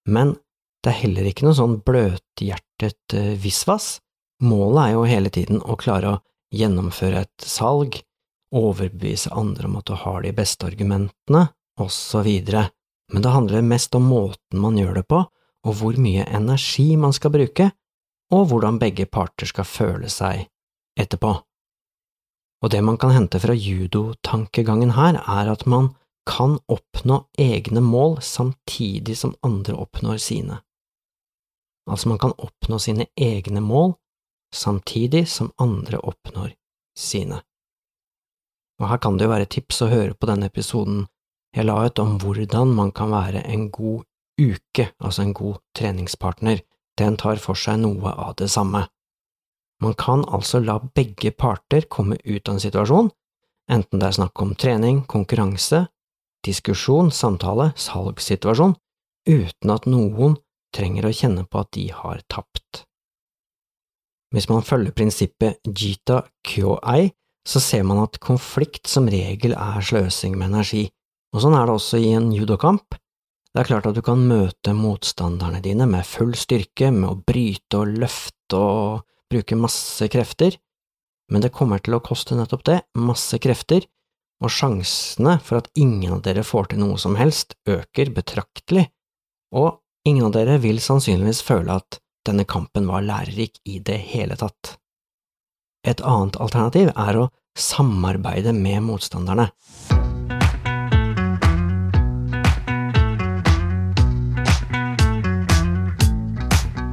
men 0.09 0.37
det 0.81 0.93
er 0.95 1.03
heller 1.03 1.27
ikke 1.29 1.45
noe 1.45 1.57
sånn 1.59 1.81
bløthjertet 1.85 3.17
uh, 3.19 3.35
visvas. 3.41 3.99
Målet 4.41 4.83
er 4.83 4.93
jo 4.95 5.09
hele 5.09 5.31
tiden 5.33 5.61
å 5.61 5.77
klare 5.77 6.15
å 6.15 6.21
gjennomføre 6.57 7.25
et 7.27 7.45
salg, 7.45 8.01
overbevise 8.57 9.31
andre 9.37 9.69
om 9.69 9.77
at 9.79 9.91
du 9.91 9.99
har 10.01 10.23
de 10.25 10.33
beste 10.35 10.67
argumentene, 10.67 11.49
osv., 11.81 12.31
men 13.11 13.25
det 13.25 13.35
handler 13.35 13.67
mest 13.67 13.95
om 13.99 14.07
måten 14.07 14.63
man 14.63 14.79
gjør 14.79 15.01
det 15.01 15.05
på, 15.11 15.21
og 15.67 15.77
hvor 15.77 15.97
mye 16.01 16.25
energi 16.31 16.95
man 16.97 17.13
skal 17.13 17.35
bruke, 17.35 17.71
og 18.31 18.47
hvordan 18.51 18.79
begge 18.79 19.07
parter 19.11 19.51
skal 19.51 19.67
føle 19.67 20.09
seg 20.09 20.47
etterpå. 20.99 21.33
Og 22.61 22.71
det 22.71 22.83
man 22.85 22.99
kan 23.01 23.13
hente 23.15 23.41
fra 23.43 23.57
judotankegangen 23.57 24.95
her, 24.95 25.19
er 25.21 25.51
at 25.51 25.67
man 25.67 25.95
kan 26.29 26.59
oppnå 26.71 27.25
egne 27.41 27.83
mål 27.83 28.21
samtidig 28.23 29.17
som 29.19 29.35
andre 29.43 29.75
oppnår 29.81 30.21
sine. 30.23 30.61
Altså 31.91 32.09
man 32.13 32.21
kan 32.23 32.37
oppnå 32.39 32.79
sine 32.79 33.09
egne 33.19 33.63
mål 33.65 33.97
samtidig 34.55 35.29
som 35.29 35.53
andre 35.59 35.99
oppnår 35.99 36.53
sine. 36.99 37.41
Og 38.81 38.89
her 38.89 39.01
kan 39.03 39.19
det 39.19 39.27
jo 39.27 39.35
være 39.35 39.49
tips 39.53 39.83
å 39.85 39.91
høre 39.91 40.17
på 40.17 40.29
denne 40.31 40.49
episoden 40.51 41.05
jeg 41.57 41.67
la 41.67 41.77
ut 41.83 41.99
om 41.99 42.15
hvordan 42.23 42.73
man 42.77 42.93
kan 42.95 43.11
være 43.11 43.43
en 43.51 43.69
god 43.75 44.05
uke, 44.41 44.87
altså 45.03 45.25
en 45.25 45.35
god 45.35 45.59
treningspartner, 45.77 46.63
den 46.99 47.17
tar 47.19 47.41
for 47.43 47.59
seg 47.59 47.81
noe 47.83 48.13
av 48.13 48.37
det 48.39 48.51
samme. 48.53 48.85
Man 49.83 49.97
kan 49.99 50.23
altså 50.29 50.61
la 50.63 50.79
begge 50.79 51.33
parter 51.33 51.89
komme 51.89 52.21
ut 52.25 52.49
av 52.49 52.55
en 52.55 52.63
situasjon, 52.63 53.11
enten 53.71 54.01
det 54.03 54.11
er 54.11 54.19
snakk 54.21 54.43
om 54.45 54.55
trening, 54.55 55.03
konkurranse, 55.09 55.87
diskusjon, 56.47 57.11
samtale, 57.11 57.71
salgssituasjon, 57.77 58.77
uten 59.29 59.75
at 59.75 59.89
noen 59.91 60.39
trenger 60.77 61.09
å 61.09 61.15
kjenne 61.15 61.47
på 61.49 61.65
at 61.65 61.73
de 61.77 61.89
har 61.95 62.23
tapt. 62.31 62.85
Hvis 64.31 64.47
man 64.51 64.63
følger 64.63 64.95
prinsippet 64.95 65.59
jita 65.67 66.23
kyo-ei, 66.47 67.11
så 67.47 67.61
ser 67.63 67.83
man 67.89 68.03
at 68.05 68.21
konflikt 68.23 68.87
som 68.91 69.09
regel 69.11 69.57
er 69.57 69.83
sløsing 69.83 70.37
med 70.39 70.53
energi, 70.53 70.85
og 71.35 71.43
sånn 71.43 71.57
er 71.59 71.67
det 71.67 71.77
også 71.77 71.99
i 71.99 72.13
en 72.15 72.31
judokamp. 72.35 72.99
Det 73.51 73.63
er 73.63 73.67
klart 73.67 73.89
at 73.91 73.97
du 73.97 74.03
kan 74.07 74.21
møte 74.31 74.75
motstanderne 74.77 75.63
dine 75.65 75.89
med 75.91 76.07
full 76.07 76.37
styrke, 76.39 76.93
med 76.95 77.09
å 77.09 77.19
bryte 77.19 77.81
og 77.81 77.97
løfte 77.99 78.59
og 78.59 79.07
bruke 79.31 79.59
masse 79.59 80.07
krefter, 80.11 80.55
men 81.31 81.43
det 81.43 81.55
kommer 81.55 81.83
til 81.83 81.97
å 81.97 82.03
koste 82.03 82.39
nettopp 82.39 82.63
det, 82.67 82.79
masse 82.99 83.39
krefter, 83.43 83.87
og 84.41 84.53
sjansene 84.55 85.37
for 85.45 85.61
at 85.61 85.69
ingen 85.79 86.17
av 86.17 86.23
dere 86.25 86.45
får 86.47 86.71
til 86.71 86.83
noe 86.83 86.99
som 86.99 87.19
helst, 87.19 87.57
øker 87.69 88.13
betraktelig, 88.15 88.87
og 89.55 89.83
ingen 90.09 90.29
av 90.29 90.35
dere 90.39 90.57
vil 90.63 90.81
sannsynligvis 90.83 91.43
føle 91.47 91.77
at 91.83 92.01
denne 92.27 92.45
kampen 92.45 92.89
var 92.91 93.05
lærerik 93.07 93.61
i 93.65 93.79
det 93.79 93.99
hele 94.13 94.37
tatt. 94.41 94.77
Et 95.87 96.01
annet 96.05 96.37
alternativ 96.37 96.91
er 96.93 97.17
å 97.17 97.31
samarbeide 97.57 98.53
med 98.57 98.85
motstanderne. 98.85 99.49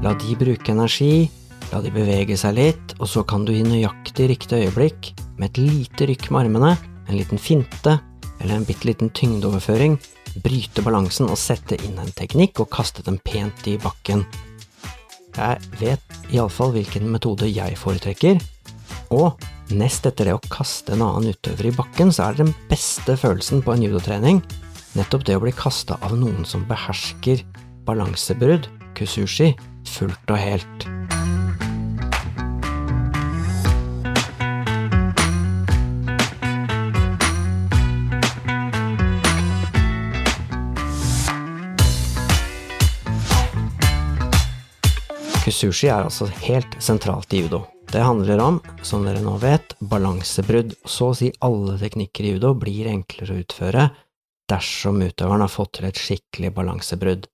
La 0.07 0.13
de 0.15 0.36
bruke 0.39 0.72
energi, 0.72 1.27
la 1.74 1.81
de 1.84 1.91
bevege 1.91 2.38
seg 2.39 2.55
litt, 2.55 2.93
og 3.01 3.10
så 3.12 3.25
kan 3.27 3.43
du 3.43 3.51
i 3.51 3.65
nøyaktig 3.65 4.29
riktig 4.31 4.62
øyeblikk, 4.63 5.12
med 5.36 5.51
et 5.51 5.60
lite 5.60 6.07
rykk 6.07 6.29
med 6.31 6.46
armene, 6.46 6.75
en 7.07 7.17
liten 7.17 7.41
finte 7.41 7.98
eller 8.39 8.55
en 8.55 8.65
bitte 8.67 8.88
liten 8.88 9.10
tyngdeoverføring, 9.12 9.98
bryte 10.43 10.84
balansen 10.86 11.27
og 11.27 11.39
sette 11.41 11.75
inn 11.84 11.98
en 12.00 12.13
teknikk 12.15 12.62
og 12.63 12.69
kaste 12.72 13.03
dem 13.03 13.17
pent 13.25 13.67
i 13.67 13.75
bakken. 13.81 14.24
Jeg 15.38 15.62
vet 15.79 16.34
iallfall 16.34 16.74
hvilken 16.74 17.08
metode 17.13 17.50
jeg 17.50 17.77
foretrekker, 17.77 18.41
og 19.13 19.38
nest 19.77 20.08
etter 20.10 20.29
det 20.29 20.36
å 20.38 20.46
kaste 20.51 20.96
en 20.96 21.03
annen 21.06 21.36
utøver 21.36 21.70
i 21.70 21.75
bakken, 21.75 22.12
så 22.12 22.27
er 22.27 22.38
det 22.38 22.48
den 22.48 22.56
beste 22.72 23.17
følelsen 23.20 23.62
på 23.63 23.75
en 23.75 23.86
judotrening 23.86 24.41
nettopp 24.98 25.25
det 25.27 25.38
å 25.38 25.44
bli 25.44 25.53
kasta 25.56 25.98
av 26.06 26.15
noen 26.17 26.46
som 26.48 26.65
behersker 26.70 27.44
balansebrudd, 27.88 28.70
kusushi, 28.98 29.53
fullt 29.88 30.34
og 30.34 30.41
helt. 30.41 30.88
Kusushi 45.48 45.88
er 45.88 46.04
altså 46.04 46.25
helt 46.44 46.74
sentralt 46.84 47.32
i 47.32 47.46
judo. 47.46 47.62
Det 47.88 48.01
handler 48.04 48.42
om, 48.44 48.58
som 48.84 49.06
dere 49.08 49.22
nå 49.24 49.38
vet, 49.39 49.77
balansebrudd. 49.80 50.74
Så 50.84 51.06
å 51.08 51.16
si 51.16 51.30
alle 51.39 51.77
teknikker 51.80 52.27
i 52.27 52.34
judo 52.34 52.51
blir 52.60 52.89
enklere 52.92 53.32
å 53.32 53.39
utføre 53.46 53.86
dersom 54.51 55.00
utøveren 55.06 55.46
har 55.46 55.54
fått 55.54 55.77
til 55.77 55.88
et 55.88 56.01
skikkelig 56.04 56.51
balansebrudd. 56.58 57.30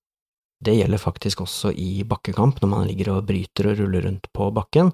Det 0.62 0.78
gjelder 0.78 1.02
faktisk 1.02 1.42
også 1.48 1.74
i 1.74 2.06
bakkekamp, 2.06 2.62
når 2.62 2.74
man 2.76 2.86
ligger 2.86 3.16
og 3.16 3.26
bryter 3.32 3.72
og 3.72 3.82
ruller 3.82 4.06
rundt 4.06 4.30
på 4.30 4.52
bakken, 4.54 4.94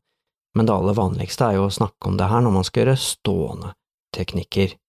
men 0.55 0.71
det 0.71 0.77
aller 0.79 0.95
vanligste 0.95 1.51
er 1.51 1.59
jo 1.59 1.67
å 1.67 1.75
snakke 1.75 2.07
om 2.07 2.15
det 2.15 2.31
her 2.31 2.47
når 2.47 2.55
man 2.55 2.71
skal 2.71 2.85
gjøre 2.85 2.97
stående 3.03 3.75
teknikker. 4.15 4.79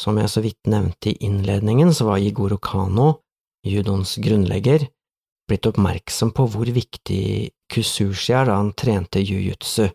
Som 0.00 0.16
jeg 0.24 0.32
så 0.32 0.40
vidt 0.40 0.72
nevnte 0.72 1.12
i 1.12 1.18
innledningen, 1.28 1.92
så 1.92 2.08
var 2.08 2.24
Igoro 2.24 2.56
Kano, 2.56 3.18
judoens 3.60 4.16
grunnlegger, 4.24 4.88
blitt 5.48 5.66
oppmerksom 5.68 6.32
på 6.36 6.46
hvor 6.50 6.70
viktig 6.74 7.50
kusushi 7.72 8.34
er 8.34 8.48
da 8.48 8.58
han 8.60 8.72
trente 8.78 9.22
jiu-jitsu, 9.22 9.88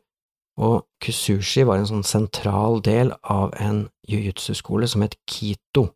og 0.62 0.86
kusushi 1.04 1.66
var 1.68 1.82
en 1.82 1.90
sånn 1.90 2.06
sentral 2.08 2.82
del 2.86 3.14
av 3.24 3.56
en 3.60 3.86
jiu-jitsu-skole 4.10 4.90
som 4.92 5.06
het 5.06 5.18
Kito. 5.30 5.88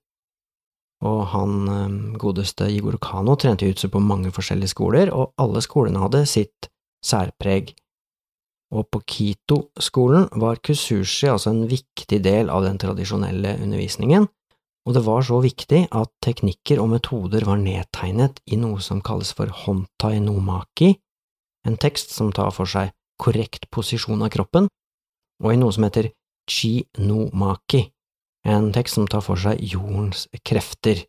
Og 1.05 1.19
han 1.33 1.55
eh, 1.69 1.97
godeste 2.19 2.69
Igor 2.71 2.97
Kano 3.03 3.35
trente 3.39 3.67
jiu-jitsu 3.67 3.91
på 3.93 4.03
mange 4.03 4.31
forskjellige 4.35 4.73
skoler, 4.73 5.11
og 5.13 5.35
alle 5.41 5.61
skolene 5.63 6.01
hadde 6.01 6.23
sitt 6.29 6.69
særpreg. 7.05 7.75
Og 8.75 8.87
på 8.89 9.03
Kito-skolen 9.05 10.29
var 10.41 10.63
kusushi 10.65 11.29
altså 11.29 11.51
en 11.51 11.67
viktig 11.69 12.23
del 12.25 12.49
av 12.49 12.65
den 12.65 12.79
tradisjonelle 12.81 13.57
undervisningen, 13.61 14.25
og 14.85 14.93
det 14.93 15.01
var 15.05 15.25
så 15.25 15.39
viktig 15.41 15.87
at 15.97 16.11
teknikker 16.21 16.79
og 16.81 16.91
metoder 16.93 17.45
var 17.47 17.57
nedtegnet 17.57 18.41
i 18.45 18.59
noe 18.61 18.81
som 18.85 19.01
kalles 19.05 19.33
for 19.33 19.49
hontai 19.65 20.19
nomaki, 20.21 20.93
en 21.65 21.77
tekst 21.81 22.13
som 22.13 22.29
tar 22.35 22.51
for 22.53 22.69
seg 22.69 22.93
korrekt 23.21 23.65
posisjon 23.73 24.21
av 24.21 24.29
kroppen, 24.35 24.69
og 25.41 25.49
i 25.51 25.57
noe 25.57 25.73
som 25.73 25.87
heter 25.87 26.11
chi 26.49 26.85
nomaki, 27.01 27.81
en 28.45 28.69
tekst 28.75 28.99
som 28.99 29.09
tar 29.09 29.23
for 29.25 29.41
seg 29.41 29.61
jordens 29.65 30.27
krefter. 30.45 31.01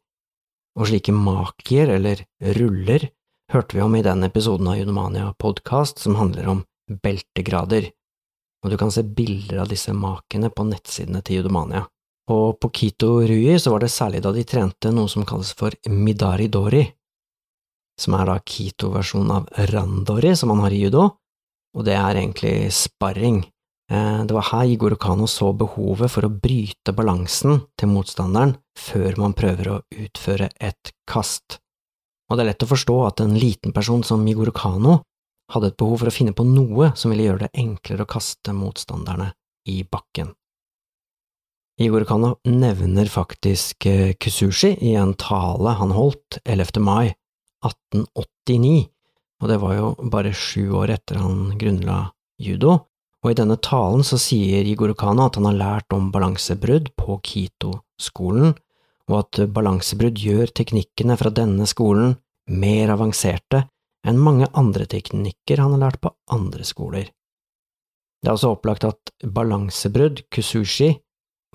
Og 0.76 0.88
slike 0.88 1.12
makier, 1.12 1.92
eller 1.92 2.22
ruller, 2.56 3.10
hørte 3.52 3.76
vi 3.76 3.84
om 3.84 3.94
i 3.96 4.04
den 4.04 4.24
episoden 4.26 4.68
av 4.72 4.80
Junomania 4.80 5.28
podkast 5.38 6.00
som 6.00 6.16
handler 6.16 6.48
om 6.52 6.64
beltegrader, 7.04 7.90
og 8.64 8.72
du 8.72 8.78
kan 8.80 8.92
se 8.92 9.04
bilder 9.04 9.62
av 9.62 9.70
disse 9.70 9.92
makene 9.92 10.50
på 10.50 10.64
nettsidene 10.68 11.20
til 11.24 11.42
Judomania. 11.42 11.84
Og 12.32 12.56
på 12.58 12.70
Kito 12.74 13.20
Rui 13.22 13.54
så 13.62 13.70
var 13.70 13.84
det 13.84 13.92
særlig 13.94 14.22
da 14.24 14.32
de 14.34 14.42
trente 14.48 14.90
noe 14.90 15.10
som 15.10 15.26
kalles 15.26 15.52
for 15.54 15.74
Midari 15.92 16.48
Dori, 16.50 16.82
som 18.00 18.16
er 18.18 18.26
da 18.28 18.40
Kito-versjonen 18.42 19.34
av 19.36 19.68
Randori 19.70 20.34
som 20.36 20.50
man 20.52 20.64
har 20.64 20.74
i 20.74 20.80
judo, 20.82 21.06
og 21.76 21.86
det 21.86 21.94
er 21.94 22.18
egentlig 22.18 22.72
sparring. 22.74 23.44
Eh, 23.92 24.22
det 24.26 24.34
var 24.34 24.48
her 24.50 24.72
Igor 24.72 24.96
Kano 24.98 25.28
så 25.30 25.52
behovet 25.54 26.10
for 26.10 26.26
å 26.26 26.32
bryte 26.32 26.94
balansen 26.96 27.60
til 27.78 27.92
motstanderen 27.92 28.56
før 28.76 29.20
man 29.22 29.36
prøver 29.38 29.70
å 29.70 29.80
utføre 29.94 30.50
et 30.58 30.92
kast. 31.08 31.60
Og 32.26 32.36
det 32.36 32.42
er 32.42 32.50
lett 32.50 32.66
å 32.66 32.72
forstå 32.72 32.96
at 33.06 33.22
en 33.22 33.36
liten 33.38 33.74
person 33.76 34.02
som 34.02 34.24
Igor 34.26 34.50
Kano 34.56 34.98
hadde 35.54 35.70
et 35.70 35.78
behov 35.78 36.00
for 36.02 36.10
å 36.10 36.16
finne 36.16 36.34
på 36.34 36.46
noe 36.48 36.90
som 36.98 37.12
ville 37.12 37.28
gjøre 37.28 37.46
det 37.46 37.62
enklere 37.62 38.02
å 38.02 38.10
kaste 38.10 38.50
motstanderne 38.56 39.30
i 39.70 39.84
bakken. 39.86 40.34
Igor 41.76 42.04
Kano 42.04 42.36
nevner 42.44 43.06
faktisk 43.06 43.86
eh, 43.86 44.12
Kusushi 44.12 44.78
i 44.80 44.94
en 44.96 45.12
tale 45.14 45.74
han 45.76 45.90
holdt 45.92 46.38
11. 46.44 46.80
mai 46.80 47.10
1889, 47.66 48.86
og 49.42 49.50
det 49.50 49.58
var 49.60 49.74
jo 49.76 49.90
bare 50.08 50.32
sju 50.32 50.72
år 50.72 50.94
etter 50.94 51.20
han 51.20 51.52
grunnla 51.60 51.98
judo, 52.40 52.78
og 53.20 53.28
i 53.28 53.36
denne 53.36 53.58
talen 53.60 54.06
så 54.08 54.16
sier 54.16 54.64
Igor 54.64 54.94
Kano 54.96 55.28
at 55.28 55.36
han 55.36 55.50
har 55.50 55.60
lært 55.60 55.92
om 55.92 56.08
balansebrudd 56.14 56.94
på 56.96 57.20
Kito-skolen, 57.20 58.56
og 59.12 59.20
at 59.20 59.44
balansebrudd 59.52 60.16
gjør 60.16 60.56
teknikkene 60.56 61.20
fra 61.20 61.28
denne 61.28 61.68
skolen 61.68 62.16
mer 62.48 62.96
avanserte 62.96 63.66
enn 64.06 64.22
mange 64.22 64.48
andre 64.56 64.88
teknikker 64.88 65.60
han 65.60 65.76
har 65.76 65.90
lært 65.90 66.00
på 66.00 66.16
andre 66.32 66.64
skoler. 66.64 67.10
Det 68.22 68.30
er 68.30 68.38
også 68.38 68.56
opplagt 68.56 68.86
at 68.88 69.12
balansebrudd, 69.20 70.24
kusushi, 70.32 70.94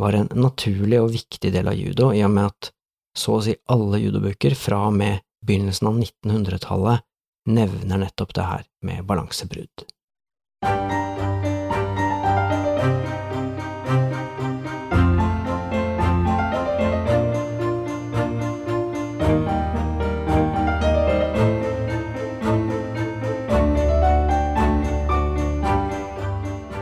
var 0.01 0.17
en 0.17 0.29
naturlig 0.35 0.99
og 1.01 1.11
viktig 1.13 1.51
del 1.53 1.69
av 1.71 1.77
judo, 1.77 2.11
i 2.13 2.23
og 2.25 2.33
med 2.33 2.51
at 2.51 2.71
så 3.17 3.37
å 3.37 3.43
si 3.45 3.55
alle 3.71 3.99
judobøker 4.01 4.55
fra 4.57 4.85
og 4.87 4.97
med 4.97 5.23
begynnelsen 5.45 5.89
av 5.91 5.99
1900-tallet 5.99 7.07
nevner 7.51 8.05
nettopp 8.05 8.35
det 8.37 8.47
her 8.47 8.67
med 8.85 9.05
balansebrudd. 9.09 9.87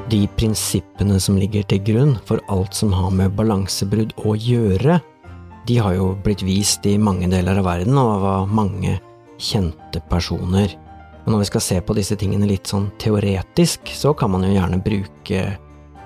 De 0.09 0.25
prinsippene 0.37 1.19
som 1.21 1.37
ligger 1.37 1.65
til 1.69 1.81
grunn 1.85 2.15
for 2.25 2.41
alt 2.49 2.75
som 2.77 2.93
har 2.95 3.11
med 3.13 3.35
balansebrudd 3.37 4.15
å 4.25 4.35
gjøre, 4.35 4.99
de 5.69 5.77
har 5.77 5.95
jo 5.97 6.11
blitt 6.23 6.41
vist 6.45 6.85
i 6.89 6.97
mange 6.97 7.29
deler 7.29 7.59
av 7.61 7.67
verden 7.67 7.97
og 7.99 8.25
av 8.25 8.53
mange 8.53 8.95
kjente 9.39 10.01
personer. 10.09 10.73
Og 11.25 11.33
når 11.33 11.43
vi 11.43 11.49
skal 11.51 11.63
se 11.63 11.79
på 11.85 11.95
disse 11.97 12.17
tingene 12.19 12.49
litt 12.49 12.69
sånn 12.69 12.89
teoretisk, 13.01 13.91
så 13.93 14.15
kan 14.17 14.33
man 14.33 14.47
jo 14.47 14.53
gjerne 14.55 14.81
bruke 14.81 15.43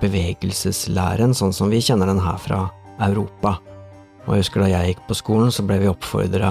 bevegelseslæren 0.02 1.32
sånn 1.36 1.54
som 1.56 1.70
vi 1.72 1.80
kjenner 1.84 2.10
den 2.10 2.20
her 2.20 2.36
fra 2.42 2.66
Europa. 3.06 3.56
Og 4.26 4.34
jeg 4.34 4.44
husker 4.44 4.64
da 4.64 4.72
jeg 4.72 4.92
gikk 4.92 5.06
på 5.08 5.16
skolen, 5.16 5.52
så 5.54 5.64
ble 5.64 5.80
vi 5.80 5.88
oppfordra 5.88 6.50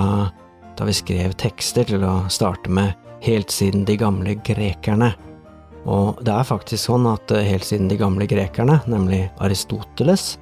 da 0.73 0.87
vi 0.87 0.95
skrev 0.95 1.35
tekster 1.37 1.85
til 1.85 2.05
å 2.07 2.23
starte 2.33 2.71
med 2.73 2.97
helt 3.23 3.53
siden 3.53 3.85
de 3.85 3.97
gamle 3.99 4.39
grekerne. 4.41 5.11
Og 5.89 6.19
det 6.23 6.31
er 6.31 6.47
faktisk 6.47 6.87
sånn 6.87 7.07
at 7.11 7.31
eh, 7.35 7.43
helt 7.47 7.67
siden 7.67 7.89
de 7.91 7.99
gamle 7.99 8.27
grekerne, 8.29 8.79
nemlig 8.87 9.25
Aristoteles, 9.43 10.37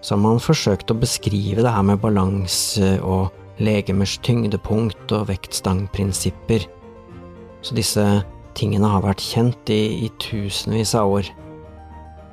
så 0.00 0.14
har 0.14 0.22
man 0.22 0.40
forsøkt 0.40 0.92
å 0.92 0.98
beskrive 0.98 1.64
det 1.64 1.74
her 1.74 1.84
med 1.84 2.00
balanse 2.00 2.94
og 3.02 3.34
legemers 3.58 4.16
tyngdepunkt 4.24 5.12
og 5.12 5.26
vektstangprinsipper. 5.32 6.64
Så 7.66 7.74
disse 7.74 8.04
tingene 8.58 8.90
har 8.90 9.04
vært 9.04 9.22
kjent 9.22 9.70
i, 9.74 10.06
i 10.06 10.08
tusenvis 10.22 10.94
av 10.98 11.18
år. 11.18 11.30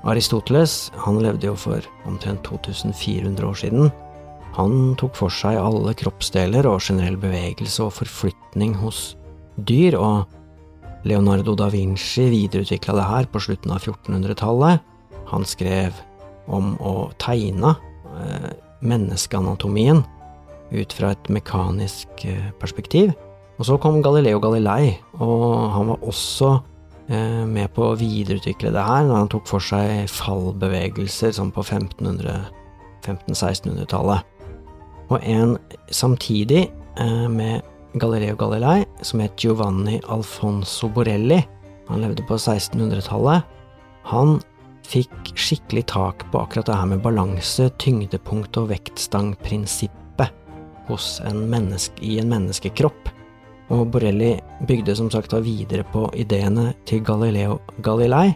Aristoteles 0.06 0.94
han 1.02 1.18
levde 1.24 1.50
jo 1.50 1.56
for 1.58 1.86
omtrent 2.06 2.46
2400 2.46 3.48
år 3.50 3.58
siden. 3.58 3.92
Han 4.56 4.94
tok 5.02 5.18
for 5.18 5.34
seg 5.34 5.58
alle 5.60 5.96
kroppsdeler 5.98 6.68
og 6.70 6.84
generell 6.86 7.18
bevegelse 7.20 7.84
og 7.84 7.98
forflytning 7.98 8.78
hos 8.80 9.16
dyr, 9.68 9.98
og 10.00 10.30
Leonardo 11.06 11.54
da 11.58 11.68
Vinci 11.70 12.30
videreutvikla 12.32 12.94
det 12.98 13.06
her 13.06 13.26
på 13.30 13.40
slutten 13.46 13.72
av 13.76 13.80
1400-tallet. 13.84 14.82
Han 15.30 15.44
skrev 15.46 15.94
om 16.50 16.78
å 16.82 17.12
tegne 17.22 17.76
eh, 17.76 18.52
menneskeanatomien 18.86 20.04
ut 20.74 20.94
fra 20.94 21.12
et 21.14 21.30
mekanisk 21.34 22.08
eh, 22.26 22.52
perspektiv. 22.62 23.14
Og 23.60 23.66
så 23.70 23.78
kom 23.82 24.04
Galileo 24.04 24.40
Galilei, 24.44 24.86
og 25.22 25.72
han 25.76 25.88
var 25.94 26.00
også 26.10 26.50
eh, 27.08 27.46
med 27.48 27.68
på 27.78 27.82
å 27.92 28.00
videreutvikle 28.00 28.70
det 28.74 28.84
her 28.90 29.04
når 29.06 29.18
han 29.22 29.32
tok 29.32 29.46
for 29.50 29.62
seg 29.64 29.88
fallbevegelser 30.12 31.32
sånn 31.38 31.52
på 31.56 31.62
1500-1600-tallet. 31.64 34.20
Og 35.14 35.18
en 35.22 35.58
samtidig 35.94 36.64
med 37.30 37.62
Galileo 37.96 38.36
Galilei, 38.36 38.86
som 39.02 39.22
het 39.24 39.40
Giovanni 39.40 40.02
Alfonso 40.12 40.90
Borelli, 40.90 41.40
han 41.88 42.02
levde 42.02 42.24
på 42.28 42.36
1600-tallet, 42.36 43.46
han 44.04 44.40
fikk 44.86 45.32
skikkelig 45.34 45.86
tak 45.94 46.26
på 46.32 46.42
akkurat 46.42 46.68
det 46.68 46.80
her 46.80 46.90
med 46.92 47.04
balanse, 47.06 47.70
tyngdepunkt 47.80 48.58
og 48.60 48.70
vektstangprinsippet 48.74 50.34
hos 50.90 51.22
en 51.26 51.46
menneske, 51.50 51.96
i 52.04 52.20
en 52.20 52.30
menneskekropp. 52.30 53.12
Og 53.74 53.88
Borelli 53.94 54.36
bygde 54.68 54.98
som 55.00 55.08
sagt 55.10 55.32
da 55.34 55.40
videre 55.42 55.88
på 55.94 56.06
ideene 56.20 56.74
til 56.86 57.02
Galileo 57.06 57.62
Galilei, 57.86 58.36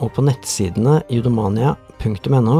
og 0.00 0.10
på 0.16 0.24
nettsidene 0.24 1.02
judomania.no 1.12 2.56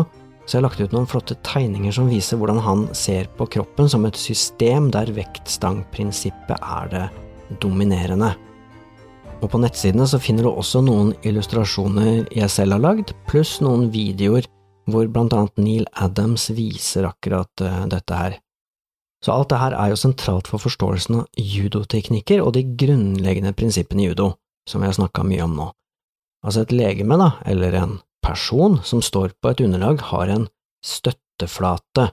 så 0.46 0.56
jeg 0.56 0.60
har 0.60 0.68
lagt 0.68 0.80
ut 0.80 0.92
noen 0.94 1.08
flotte 1.10 1.34
tegninger 1.46 1.94
som 1.94 2.06
viser 2.10 2.38
hvordan 2.38 2.60
han 2.62 2.84
ser 2.94 3.26
på 3.38 3.48
kroppen 3.50 3.90
som 3.90 4.06
et 4.06 4.18
system 4.18 4.92
der 4.94 5.10
vektstangprinsippet 5.16 6.62
er 6.62 6.92
det 6.92 7.06
dominerende. 7.62 8.30
Og 9.42 9.50
på 9.52 9.60
nettsidene 9.60 10.06
så 10.08 10.20
finner 10.22 10.46
du 10.46 10.52
også 10.52 10.80
noen 10.86 11.12
illustrasjoner 11.26 12.28
jeg 12.30 12.52
selv 12.52 12.76
har 12.76 12.84
lagd, 12.84 13.12
pluss 13.28 13.58
noen 13.64 13.90
videoer 13.92 14.46
hvor 14.86 15.08
blant 15.10 15.34
annet 15.34 15.58
Neil 15.58 15.86
Adams 15.98 16.46
viser 16.54 17.08
akkurat 17.08 17.66
uh, 17.66 17.84
dette 17.90 18.14
her. 18.16 18.38
Så 19.24 19.34
alt 19.34 19.50
det 19.50 19.58
her 19.58 19.74
er 19.74 19.90
jo 19.90 19.98
sentralt 19.98 20.46
for 20.46 20.62
forståelsen 20.62 21.22
av 21.22 21.40
judoteknikker 21.40 22.38
og 22.44 22.54
de 22.54 22.62
grunnleggende 22.78 23.50
prinsippene 23.56 24.04
i 24.04 24.10
judo, 24.12 24.36
som 24.68 24.82
vi 24.82 24.86
har 24.86 24.94
snakka 24.94 25.24
mye 25.26 25.42
om 25.42 25.56
nå. 25.58 25.70
Altså 26.46 26.62
et 26.62 26.74
legeme, 26.76 27.18
da, 27.18 27.32
eller 27.50 27.74
en 27.80 27.96
person 28.26 28.80
som 28.84 29.02
står 29.02 29.36
på 29.40 29.52
et 29.52 29.62
underlag, 29.62 30.02
har 30.10 30.32
en 30.32 30.48
støtteflate, 30.84 32.10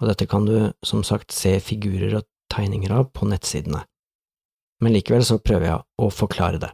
og 0.00 0.08
dette 0.10 0.28
kan 0.28 0.46
du 0.48 0.56
som 0.84 1.04
sagt 1.06 1.32
se 1.32 1.56
figurer 1.64 2.18
og 2.20 2.28
tegninger 2.52 2.92
av 2.92 3.10
på 3.16 3.28
nettsidene. 3.30 3.82
Men 4.82 4.94
likevel 4.96 5.24
så 5.24 5.38
prøver 5.40 5.70
jeg 5.70 5.84
å 6.02 6.10
forklare 6.12 6.60
det. 6.60 6.72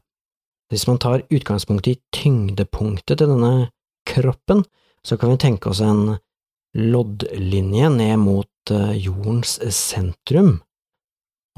Hvis 0.70 0.87
man 0.87 1.00
tar 1.03 1.24
utgangspunkt 1.31 1.88
i 1.90 1.98
tyngdepunktet 2.14 3.20
til 3.20 3.31
denne 3.33 3.70
kroppen, 4.09 4.64
så 5.07 5.16
kan 5.18 5.33
vi 5.33 5.40
tenke 5.42 5.70
oss 5.70 5.83
en 5.85 6.18
loddlinje 6.79 7.88
ned 7.90 8.18
mot 8.22 8.72
eh, 8.74 8.92
jordens 9.03 9.57
sentrum, 9.74 10.61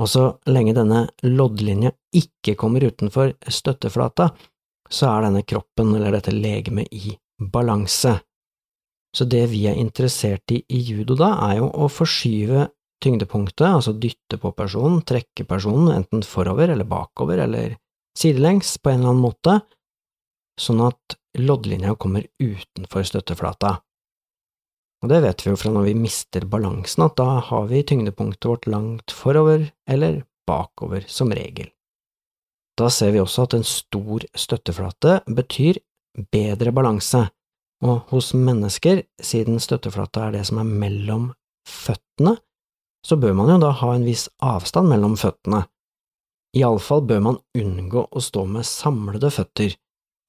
og 0.01 0.09
så 0.09 0.23
lenge 0.49 0.73
denne 0.77 1.05
loddlinja 1.27 1.93
ikke 2.17 2.55
kommer 2.59 2.87
utenfor 2.89 3.35
støtteflata, 3.45 4.31
så 4.93 5.09
er 5.11 5.27
denne 5.27 5.45
kroppen 5.49 5.93
eller 5.97 6.17
dette 6.17 6.33
legemet 6.35 6.89
i 6.93 7.13
balanse. 7.39 8.19
Så 9.17 9.27
det 9.29 9.45
vi 9.53 9.67
er 9.69 9.77
interessert 9.77 10.53
i 10.53 10.63
i 10.73 10.81
judo 10.81 11.17
da, 11.19 11.35
er 11.51 11.59
jo 11.61 11.69
å 11.69 11.89
forskyve 11.93 12.69
tyngdepunktet, 13.03 13.67
altså 13.67 13.93
dytte 13.99 14.39
på 14.41 14.53
personen, 14.57 15.03
trekke 15.05 15.45
personen 15.49 15.91
enten 15.97 16.23
forover 16.25 16.73
eller 16.73 16.89
bakover 16.89 17.43
eller 17.45 17.77
sidelengs 18.19 18.77
på 18.79 18.93
en 18.93 19.01
eller 19.01 19.13
annen 19.13 19.25
måte, 19.25 19.57
sånn 20.61 20.83
at 20.85 21.17
loddlinja 21.41 21.97
kommer 22.01 22.27
utenfor 22.41 23.05
støtteflata. 23.09 23.79
Og 25.03 25.11
det 25.11 25.23
vet 25.25 25.43
vi 25.43 25.51
jo 25.51 25.59
fra 25.59 25.73
når 25.75 25.89
vi 25.89 25.99
mister 25.99 26.47
balansen, 26.47 27.03
at 27.09 27.17
da 27.19 27.41
har 27.43 27.69
vi 27.71 27.83
tyngdepunktet 27.83 28.49
vårt 28.49 28.69
langt 28.71 29.15
forover 29.17 29.67
eller 29.91 30.23
bakover 30.47 31.09
som 31.11 31.33
regel. 31.35 31.73
Da 32.79 32.89
ser 32.91 33.13
vi 33.13 33.21
også 33.21 33.49
at 33.49 33.57
en 33.59 33.67
stor 33.67 34.25
støtteflate 34.39 35.19
betyr 35.27 35.81
bedre 36.33 36.73
balanse, 36.75 37.27
og 37.83 38.07
hos 38.13 38.31
mennesker, 38.39 39.03
siden 39.23 39.59
støtteflata 39.63 40.29
er 40.29 40.39
det 40.39 40.47
som 40.49 40.61
er 40.63 40.69
mellom 40.69 41.31
føttene, 41.69 42.37
så 43.03 43.19
bør 43.19 43.35
man 43.35 43.51
jo 43.51 43.59
da 43.65 43.73
ha 43.81 43.93
en 43.97 44.07
viss 44.07 44.29
avstand 44.45 44.93
mellom 44.93 45.17
føttene. 45.19 45.65
Iallfall 46.55 47.03
bør 47.09 47.23
man 47.25 47.39
unngå 47.59 48.05
å 48.07 48.23
stå 48.23 48.45
med 48.47 48.69
samlede 48.69 49.33
føtter, 49.35 49.75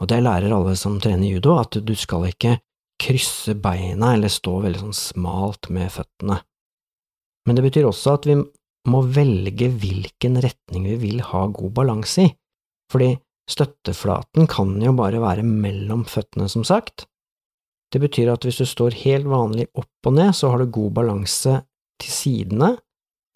og 0.01 0.09
det 0.09 0.23
lærer 0.23 0.55
alle 0.55 0.73
som 0.79 0.97
trener 1.03 1.35
judo, 1.35 1.57
at 1.59 1.77
du 1.77 1.93
skal 1.99 2.29
ikke 2.31 2.57
krysse 3.03 3.53
beina 3.59 4.13
eller 4.15 4.31
stå 4.31 4.55
veldig 4.63 4.81
sånn 4.85 4.97
smalt 4.97 5.69
med 5.73 5.91
føttene. 5.93 6.39
Men 7.43 7.57
det 7.57 7.65
betyr 7.67 7.89
også 7.89 8.17
at 8.17 8.27
vi 8.29 8.37
må 8.89 9.03
velge 9.15 9.69
hvilken 9.69 10.39
retning 10.43 10.87
vi 10.87 10.97
vil 11.01 11.21
ha 11.27 11.45
god 11.51 11.75
balanse 11.75 12.25
i, 12.25 12.33
fordi 12.91 13.13
støtteflaten 13.49 14.47
kan 14.47 14.75
jo 14.81 14.93
bare 14.97 15.21
være 15.21 15.43
mellom 15.43 16.05
føttene, 16.09 16.47
som 16.49 16.63
sagt. 16.67 17.05
Det 17.93 18.01
betyr 18.01 18.31
at 18.33 18.45
hvis 18.45 18.61
du 18.61 18.65
står 18.65 18.95
helt 19.03 19.27
vanlig 19.29 19.67
opp 19.77 20.09
og 20.09 20.15
ned, 20.17 20.31
så 20.33 20.49
har 20.49 20.61
du 20.63 20.71
god 20.73 20.95
balanse 20.97 21.59
til 22.01 22.11
sidene, 22.11 22.73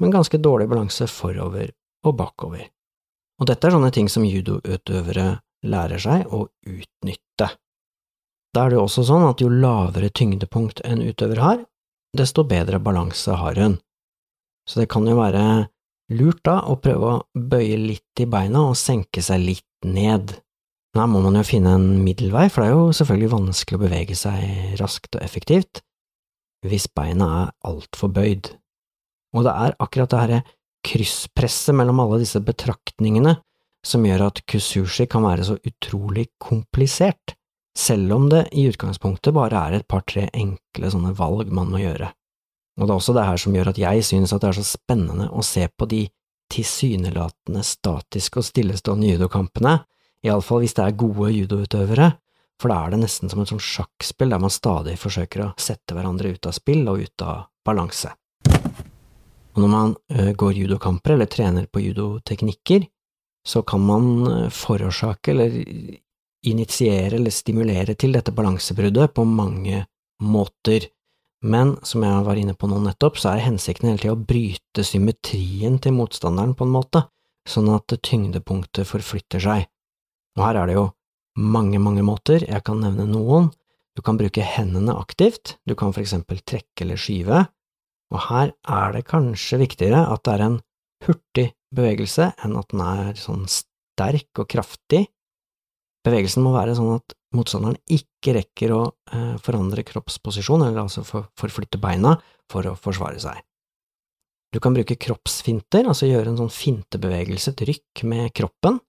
men 0.02 0.13
ganske 0.13 0.39
dårlig 0.41 0.70
balanse 0.72 1.08
forover 1.12 1.70
og 2.08 2.17
bakover. 2.17 2.65
Og 3.38 3.50
dette 3.50 3.67
er 3.67 3.76
sånne 3.76 3.93
ting 3.93 4.10
som 4.10 4.26
judoutøvere 4.26 5.30
lærer 5.67 6.02
seg 6.02 6.34
å 6.34 6.48
utnytte. 6.65 7.50
Da 8.54 8.63
er 8.63 8.72
det 8.72 8.80
jo 8.80 8.86
også 8.88 9.04
sånn 9.06 9.28
at 9.28 9.41
jo 9.43 9.50
lavere 9.54 10.10
tyngdepunkt 10.10 10.82
en 10.88 11.04
utøver 11.06 11.41
har, 11.43 11.60
desto 12.17 12.46
bedre 12.48 12.80
balanse 12.82 13.36
har 13.38 13.60
hun. 13.62 13.78
Så 14.67 14.82
det 14.82 14.89
kan 14.89 15.06
jo 15.08 15.17
være 15.20 15.67
lurt 16.13 16.43
da 16.48 16.60
å 16.70 16.78
prøve 16.82 17.13
å 17.13 17.24
bøye 17.34 17.78
litt 17.80 18.22
i 18.22 18.28
beina 18.30 18.67
og 18.70 18.78
senke 18.80 19.24
seg 19.24 19.43
litt 19.43 19.88
ned. 19.88 20.36
Men 20.93 21.04
her 21.04 21.10
må 21.12 21.22
man 21.26 21.38
jo 21.38 21.46
finne 21.46 21.76
en 21.78 21.89
middelvei, 22.04 22.48
for 22.50 22.63
det 22.63 22.70
er 22.70 22.76
jo 22.76 22.96
selvfølgelig 23.00 23.34
vanskelig 23.34 23.78
å 23.78 23.84
bevege 23.84 24.17
seg 24.17 24.78
raskt 24.82 25.17
og 25.17 25.26
effektivt 25.26 25.84
hvis 26.65 26.88
beina 26.89 27.28
er 27.43 27.52
altfor 27.70 28.10
bøyd. 28.12 28.50
Og 29.38 29.46
det 29.46 29.54
er 29.54 29.76
akkurat 29.84 30.12
det 30.12 30.22
herre 30.24 30.39
krysspresset 30.88 31.76
mellom 31.78 32.02
alle 32.02 32.22
disse 32.24 32.41
betraktningene 32.43 33.36
som 33.86 34.06
gjør 34.08 34.26
at 34.30 34.41
kusushi 34.50 35.06
kan 35.12 35.26
være 35.28 35.46
så 35.48 35.58
utrolig 35.67 36.28
komplisert 36.41 37.38
selv 37.78 38.15
om 38.15 38.26
det 38.32 38.48
i 38.58 38.65
utgangspunktet 38.67 39.36
bare 39.36 39.60
er 39.67 39.78
et 39.78 39.88
par–tre 39.88 40.28
enkle 40.34 40.91
sånne 40.91 41.13
valg 41.17 41.52
man 41.54 41.70
må 41.72 41.84
gjøre. 41.84 42.10
Og 42.78 42.86
det 42.86 42.94
er 42.94 43.00
også 43.00 43.16
det 43.18 43.26
her 43.26 43.42
som 43.42 43.56
gjør 43.58 43.72
at 43.72 43.82
jeg 43.82 44.06
synes 44.06 44.34
at 44.34 44.44
det 44.44 44.52
er 44.52 44.60
så 44.60 44.66
spennende 44.68 45.30
å 45.34 45.44
se 45.46 45.66
på 45.68 45.88
de 45.90 46.04
tilsynelatende 46.54 47.63
statiske 47.66 48.40
og 48.40 48.48
stillestående 48.48 49.10
judokampene, 49.12 49.80
iallfall 50.26 50.63
hvis 50.63 50.78
det 50.78 50.86
er 50.86 51.00
gode 51.00 51.32
judoutøvere, 51.34 52.12
for 52.62 52.72
da 52.72 52.78
er 52.84 52.94
det 52.94 53.02
nesten 53.04 53.30
som 53.30 53.42
et 53.42 53.52
sånt 53.52 53.66
sjakkspill 53.66 54.32
der 54.34 54.42
man 54.42 54.54
stadig 54.54 54.96
forsøker 54.98 55.44
å 55.44 55.52
sette 55.62 55.94
hverandre 55.98 56.32
ut 56.34 56.48
av 56.50 56.56
spill 56.58 56.88
og 56.90 57.04
ut 57.06 57.26
av 57.26 57.44
balanse. 57.66 58.13
Og 59.58 59.63
når 59.63 59.72
man 59.74 59.94
går 60.38 60.58
judokamper 60.62 61.16
eller 61.16 61.30
trener 61.30 61.66
på 61.70 61.82
judoteknikker, 61.82 62.86
så 63.48 63.63
kan 63.66 63.82
man 63.82 64.10
forårsake 64.54 65.34
eller 65.34 65.56
initiere 66.48 67.16
eller 67.18 67.34
stimulere 67.34 67.96
til 67.98 68.13
dette 68.13 68.34
balansebruddet 68.36 69.13
på 69.16 69.26
mange 69.26 69.86
måter, 70.24 70.86
men 71.45 71.76
som 71.86 72.04
jeg 72.06 72.26
var 72.26 72.39
inne 72.39 72.56
på 72.58 72.69
nå 72.69 72.80
nettopp, 72.82 73.19
så 73.21 73.34
er 73.34 73.45
hensikten 73.45 73.91
hele 73.91 74.02
tida 74.02 74.15
å 74.15 74.28
bryte 74.30 74.86
symmetrien 74.86 75.78
til 75.82 75.93
motstanderen 75.97 76.56
på 76.58 76.65
en 76.65 76.73
måte, 76.73 77.04
sånn 77.47 77.69
at 77.76 77.93
tyngdepunktet 78.04 78.89
forflytter 78.89 79.43
seg. 79.43 79.67
Og 80.38 80.45
her 80.45 80.62
er 80.62 80.69
det 80.69 80.78
jo 80.78 80.88
mange, 81.38 81.80
mange 81.82 82.04
måter, 82.06 82.45
jeg 82.45 82.63
kan 82.65 82.82
nevne 82.82 83.06
noen. 83.10 83.52
Du 83.97 84.04
kan 84.06 84.17
bruke 84.17 84.45
hendene 84.45 84.93
aktivt, 84.97 85.58
du 85.65 85.73
kan 85.78 85.93
for 85.93 86.04
eksempel 86.04 86.41
trekke 86.45 86.86
eller 86.86 87.00
skyve, 87.02 87.45
og 88.13 88.23
her 88.30 88.54
er 88.69 88.93
det 88.95 89.08
kanskje 89.10 89.60
viktigere 89.63 90.06
at 90.08 90.23
det 90.26 90.36
er 90.36 90.45
en 90.45 90.60
hurtig 91.06 91.47
bevegelse 91.76 92.32
enn 92.45 92.56
at 92.60 92.69
den 92.71 92.84
er 92.86 93.17
sånn 93.19 93.45
sterk 93.52 94.41
og 94.41 94.47
kraftig, 94.54 95.08
Bevegelsen 96.06 96.46
må 96.46 96.54
være 96.56 96.76
sånn 96.78 96.96
at 96.98 97.16
motstanderen 97.36 97.78
ikke 97.92 98.38
rekker 98.38 98.74
å 98.76 98.82
eh, 99.12 99.36
forandre 99.44 99.84
kroppsposisjon, 99.88 100.64
eller 100.68 100.86
altså 100.86 101.04
forflytte 101.06 101.82
beina, 101.82 102.16
for 102.52 102.68
å 102.70 102.78
forsvare 102.80 103.20
seg. 103.20 103.42
Du 104.56 104.62
kan 104.64 104.76
bruke 104.76 104.96
kroppsfinter, 104.96 105.90
altså 105.90 106.08
gjøre 106.08 106.32
en 106.32 106.40
sånn 106.40 106.54
fintebevegelse, 106.54 107.52
et 107.52 107.66
rykk 107.68 108.04
med 108.08 108.32
kroppen. 108.38 108.80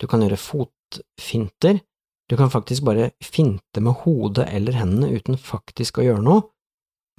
Du 0.00 0.06
kan 0.10 0.20
gjøre 0.20 0.40
fotfinter. 0.40 1.80
Du 2.28 2.36
kan 2.40 2.52
faktisk 2.52 2.84
bare 2.84 3.12
finte 3.24 3.80
med 3.84 4.04
hodet 4.04 4.46
eller 4.52 4.76
hendene 4.76 5.12
uten 5.16 5.40
faktisk 5.40 6.00
å 6.00 6.06
gjøre 6.06 6.24
noe, 6.24 6.44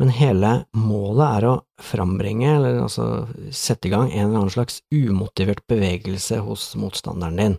men 0.01 0.11
hele 0.11 0.49
målet 0.75 1.25
er 1.25 1.45
å 1.47 1.53
frambringe, 1.81 2.49
eller 2.57 2.81
altså 2.83 3.27
sette 3.53 3.87
i 3.87 3.93
gang, 3.93 4.09
en 4.09 4.27
eller 4.27 4.41
annen 4.41 4.53
slags 4.53 4.81
umotivert 4.91 5.63
bevegelse 5.69 6.41
hos 6.43 6.73
motstanderen 6.79 7.39
din 7.39 7.55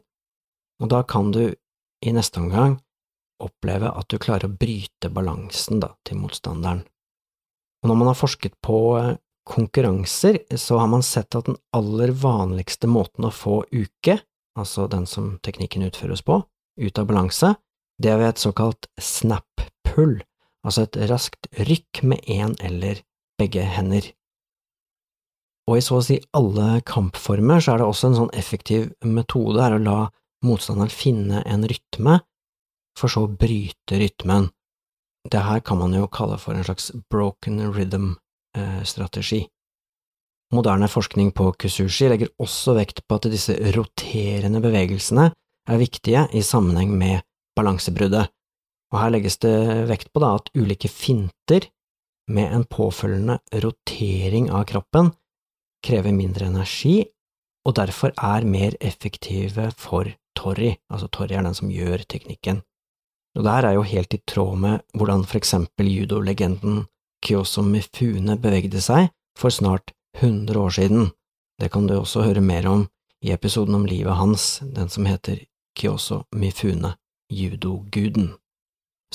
og 0.83 0.91
da 0.93 1.03
kan 1.09 1.31
du 1.33 1.45
i 2.05 2.13
neste 2.13 2.41
omgang 2.43 2.77
oppleve 3.43 3.91
at 3.93 4.09
du 4.09 4.19
klarer 4.21 4.49
å 4.49 4.57
bryte 4.57 5.11
balansen 5.13 5.81
da, 5.83 5.93
til 6.07 6.21
motstanderen. 6.21 6.83
Og 7.83 7.91
når 7.91 7.99
man 8.01 8.11
har 8.11 8.19
forsket 8.19 8.57
på 8.65 8.79
eh, 8.99 9.17
konkurranser, 9.47 10.41
så 10.59 10.81
har 10.81 10.89
man 10.91 11.05
sett 11.07 11.37
at 11.39 11.49
den 11.49 11.59
aller 11.77 12.13
vanligste 12.17 12.89
måten 12.91 13.29
å 13.29 13.35
få 13.35 13.61
uke, 13.71 14.19
altså 14.59 14.89
den 14.91 15.07
som 15.07 15.37
teknikken 15.45 15.87
utføres 15.87 16.25
på, 16.27 16.41
ut 16.81 16.99
av 16.99 17.09
balanse, 17.09 17.55
det 18.03 18.13
er 18.13 18.21
ved 18.21 18.35
et 18.35 18.43
såkalt 18.43 18.89
snap 19.01 19.65
pull, 19.87 20.19
altså 20.67 20.85
et 20.85 20.99
raskt 21.09 21.49
rykk 21.69 22.03
med 22.11 22.25
én 22.29 22.57
eller 22.65 23.01
begge 23.41 23.65
hender. 23.77 24.11
Og 25.67 25.79
i 25.79 25.85
så 25.85 25.99
å 25.99 26.05
si 26.05 26.19
alle 26.37 26.81
kampformer 26.87 27.63
så 27.63 27.75
er 27.75 27.83
det 27.83 27.89
også 27.89 28.11
en 28.11 28.21
sånn 28.21 28.35
effektiv 28.39 28.91
metode 29.03 29.63
er 29.63 29.77
å 29.77 29.83
la 29.83 30.01
motstanderen 30.45 30.93
finne 30.93 31.43
en 31.47 31.67
rytme, 31.69 32.21
for 32.97 33.13
så 33.13 33.27
å 33.27 33.33
bryte 33.33 33.99
rytmen. 34.01 34.51
Det 35.27 35.43
her 35.43 35.61
kan 35.67 35.81
man 35.81 35.95
jo 35.97 36.07
kalle 36.13 36.39
for 36.41 36.57
en 36.57 36.65
slags 36.65 36.91
broken 37.11 37.61
rhythm-strategi. 37.75 39.43
Moderne 40.55 40.87
forskning 40.89 41.33
på 41.35 41.51
kusushi 41.59 42.07
legger 42.13 42.31
også 42.43 42.77
vekt 42.77 43.03
på 43.07 43.19
at 43.19 43.27
disse 43.33 43.57
roterende 43.75 44.61
bevegelsene 44.63 45.31
er 45.67 45.81
viktige 45.81 46.29
i 46.39 46.43
sammenheng 46.47 46.93
med 46.95 47.25
balansebruddet, 47.59 48.31
og 48.95 49.01
her 49.03 49.11
legges 49.11 49.41
det 49.43 49.57
vekt 49.91 50.13
på 50.15 50.23
at 50.23 50.53
ulike 50.55 50.89
finter 50.93 51.67
med 52.31 52.55
en 52.55 52.67
påfølgende 52.71 53.41
rotering 53.65 54.51
av 54.55 54.67
kroppen 54.71 55.11
krever 55.87 56.15
mindre 56.15 56.47
energi, 56.51 57.03
og 57.67 57.75
derfor 57.79 58.15
er 58.15 58.47
mer 58.47 58.77
effektive 58.81 59.73
for 59.79 60.11
Torry, 60.37 60.75
altså 60.93 61.09
Torry 61.13 61.37
er 61.37 61.47
den 61.47 61.57
som 61.57 61.73
gjør 61.73 62.05
teknikken. 62.09 62.63
Og 63.37 63.45
det 63.45 63.53
her 63.53 63.69
er 63.69 63.77
jo 63.77 63.85
helt 63.85 64.15
i 64.17 64.23
tråd 64.29 64.61
med 64.61 64.85
hvordan 64.97 65.25
for 65.29 65.41
eksempel 65.41 65.89
judolegenden 65.91 66.87
Kyoso 67.25 67.65
Mifune 67.65 68.39
bevegde 68.41 68.81
seg 68.85 69.11
for 69.39 69.53
snart 69.53 69.93
100 70.21 70.57
år 70.61 70.73
siden. 70.79 71.11
Det 71.61 71.73
kan 71.73 71.89
du 71.89 71.97
også 71.99 72.25
høre 72.25 72.41
mer 72.45 72.69
om 72.69 72.87
i 73.25 73.33
episoden 73.33 73.75
om 73.75 73.87
livet 73.89 74.17
hans, 74.17 74.61
den 74.63 74.89
som 74.93 75.09
heter 75.09 75.43
Kyoso 75.77 76.23
Mifune, 76.37 76.95
judoguden. 77.33 78.35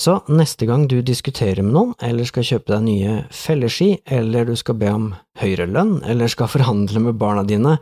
Så 0.00 0.20
neste 0.28 0.66
gang 0.66 0.86
du 0.88 1.00
diskuterer 1.04 1.62
med 1.62 1.74
noen, 1.74 1.92
eller 2.02 2.26
skal 2.26 2.46
kjøpe 2.46 2.72
deg 2.72 2.84
nye 2.86 3.16
felleski, 3.34 3.90
eller 4.06 4.46
du 4.48 4.54
skal 4.56 4.78
be 4.80 4.90
om 4.90 5.10
høyere 5.38 5.68
lønn, 5.68 5.98
eller 6.08 6.30
skal 6.32 6.50
forhandle 6.50 7.02
med 7.04 7.18
barna 7.20 7.44
dine 7.46 7.76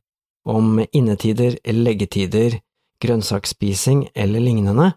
om 0.48 0.80
innetider, 0.92 1.56
leggetider, 1.64 2.58
grønnsaksspising 3.00 4.08
eller 4.14 4.42
lignende, 4.44 4.92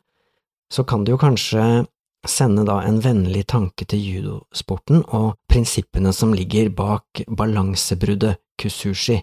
så 0.74 0.84
kan 0.84 1.04
du 1.04 1.14
jo 1.14 1.22
kanskje 1.22 1.86
sende 2.28 2.64
da 2.68 2.80
en 2.88 3.02
vennlig 3.04 3.46
tanke 3.52 3.86
til 3.90 4.02
judosporten 4.02 5.04
og 5.16 5.36
prinsippene 5.52 6.14
som 6.16 6.34
ligger 6.36 6.72
bak 6.74 7.24
balansebruddet 7.28 8.40
kusushi. 8.60 9.20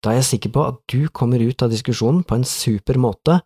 Da 0.00 0.12
er 0.12 0.22
jeg 0.22 0.30
sikker 0.30 0.54
på 0.54 0.66
at 0.70 0.82
du 0.88 1.08
kommer 1.12 1.42
ut 1.42 1.62
av 1.62 1.72
diskusjonen 1.72 2.22
på 2.24 2.40
en 2.40 2.48
super 2.48 3.00
måte, 3.00 3.40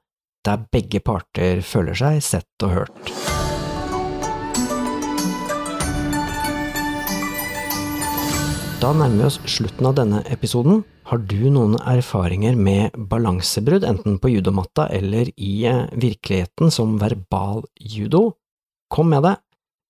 der 0.44 0.66
begge 0.70 1.00
parter 1.00 1.64
føler 1.64 1.98
seg 1.98 2.20
sett 2.22 2.66
og 2.68 2.76
hørt. 2.78 3.33
Da 8.84 8.90
nærmer 8.92 9.16
vi 9.16 9.24
oss 9.24 9.38
slutten 9.48 9.86
av 9.88 9.94
denne 9.96 10.18
episoden. 10.28 10.82
Har 11.08 11.22
du 11.24 11.46
noen 11.48 11.78
erfaringer 11.88 12.52
med 12.52 12.92
balansebrudd, 13.08 13.80
enten 13.88 14.18
på 14.20 14.28
judomatta 14.28 14.90
eller 14.92 15.30
i 15.40 15.64
eh, 15.64 15.86
virkeligheten 15.96 16.68
som 16.68 16.98
verbal 17.00 17.62
judo? 17.80 18.34
Kom 18.92 19.08
med 19.08 19.24
det! 19.24 19.38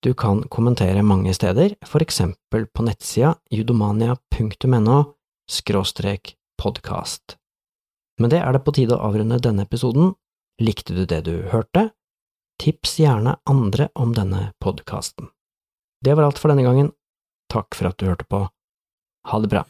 Du 0.07 0.13
kan 0.15 0.45
kommentere 0.47 1.03
mange 1.03 1.35
steder, 1.35 1.75
for 1.83 2.07
eksempel 2.07 2.69
på 2.71 2.87
nettsida 2.87 3.35
judomania.no 3.51 5.03
skråstrek 5.51 6.37
podkast. 6.63 7.35
Med 8.23 8.31
det 8.31 8.45
er 8.47 8.55
det 8.55 8.63
på 8.63 8.79
tide 8.79 8.95
å 8.95 9.11
avrunde 9.11 9.43
denne 9.43 9.67
episoden. 9.67 10.15
Likte 10.63 10.95
du 10.95 11.03
det 11.03 11.25
du 11.27 11.49
hørte? 11.51 11.89
Tips 12.63 13.01
gjerne 13.03 13.41
andre 13.43 13.91
om 13.99 14.15
denne 14.15 14.53
podkasten. 14.63 15.35
Det 15.99 16.15
var 16.15 16.31
alt 16.31 16.39
for 16.39 16.55
denne 16.55 16.63
gangen. 16.63 16.95
Takk 17.51 17.75
for 17.75 17.91
at 17.91 17.99
du 17.99 18.07
hørte 18.07 18.31
på. 18.31 18.47
Ha 19.25 19.39
det 19.39 19.49
bra. 19.49 19.65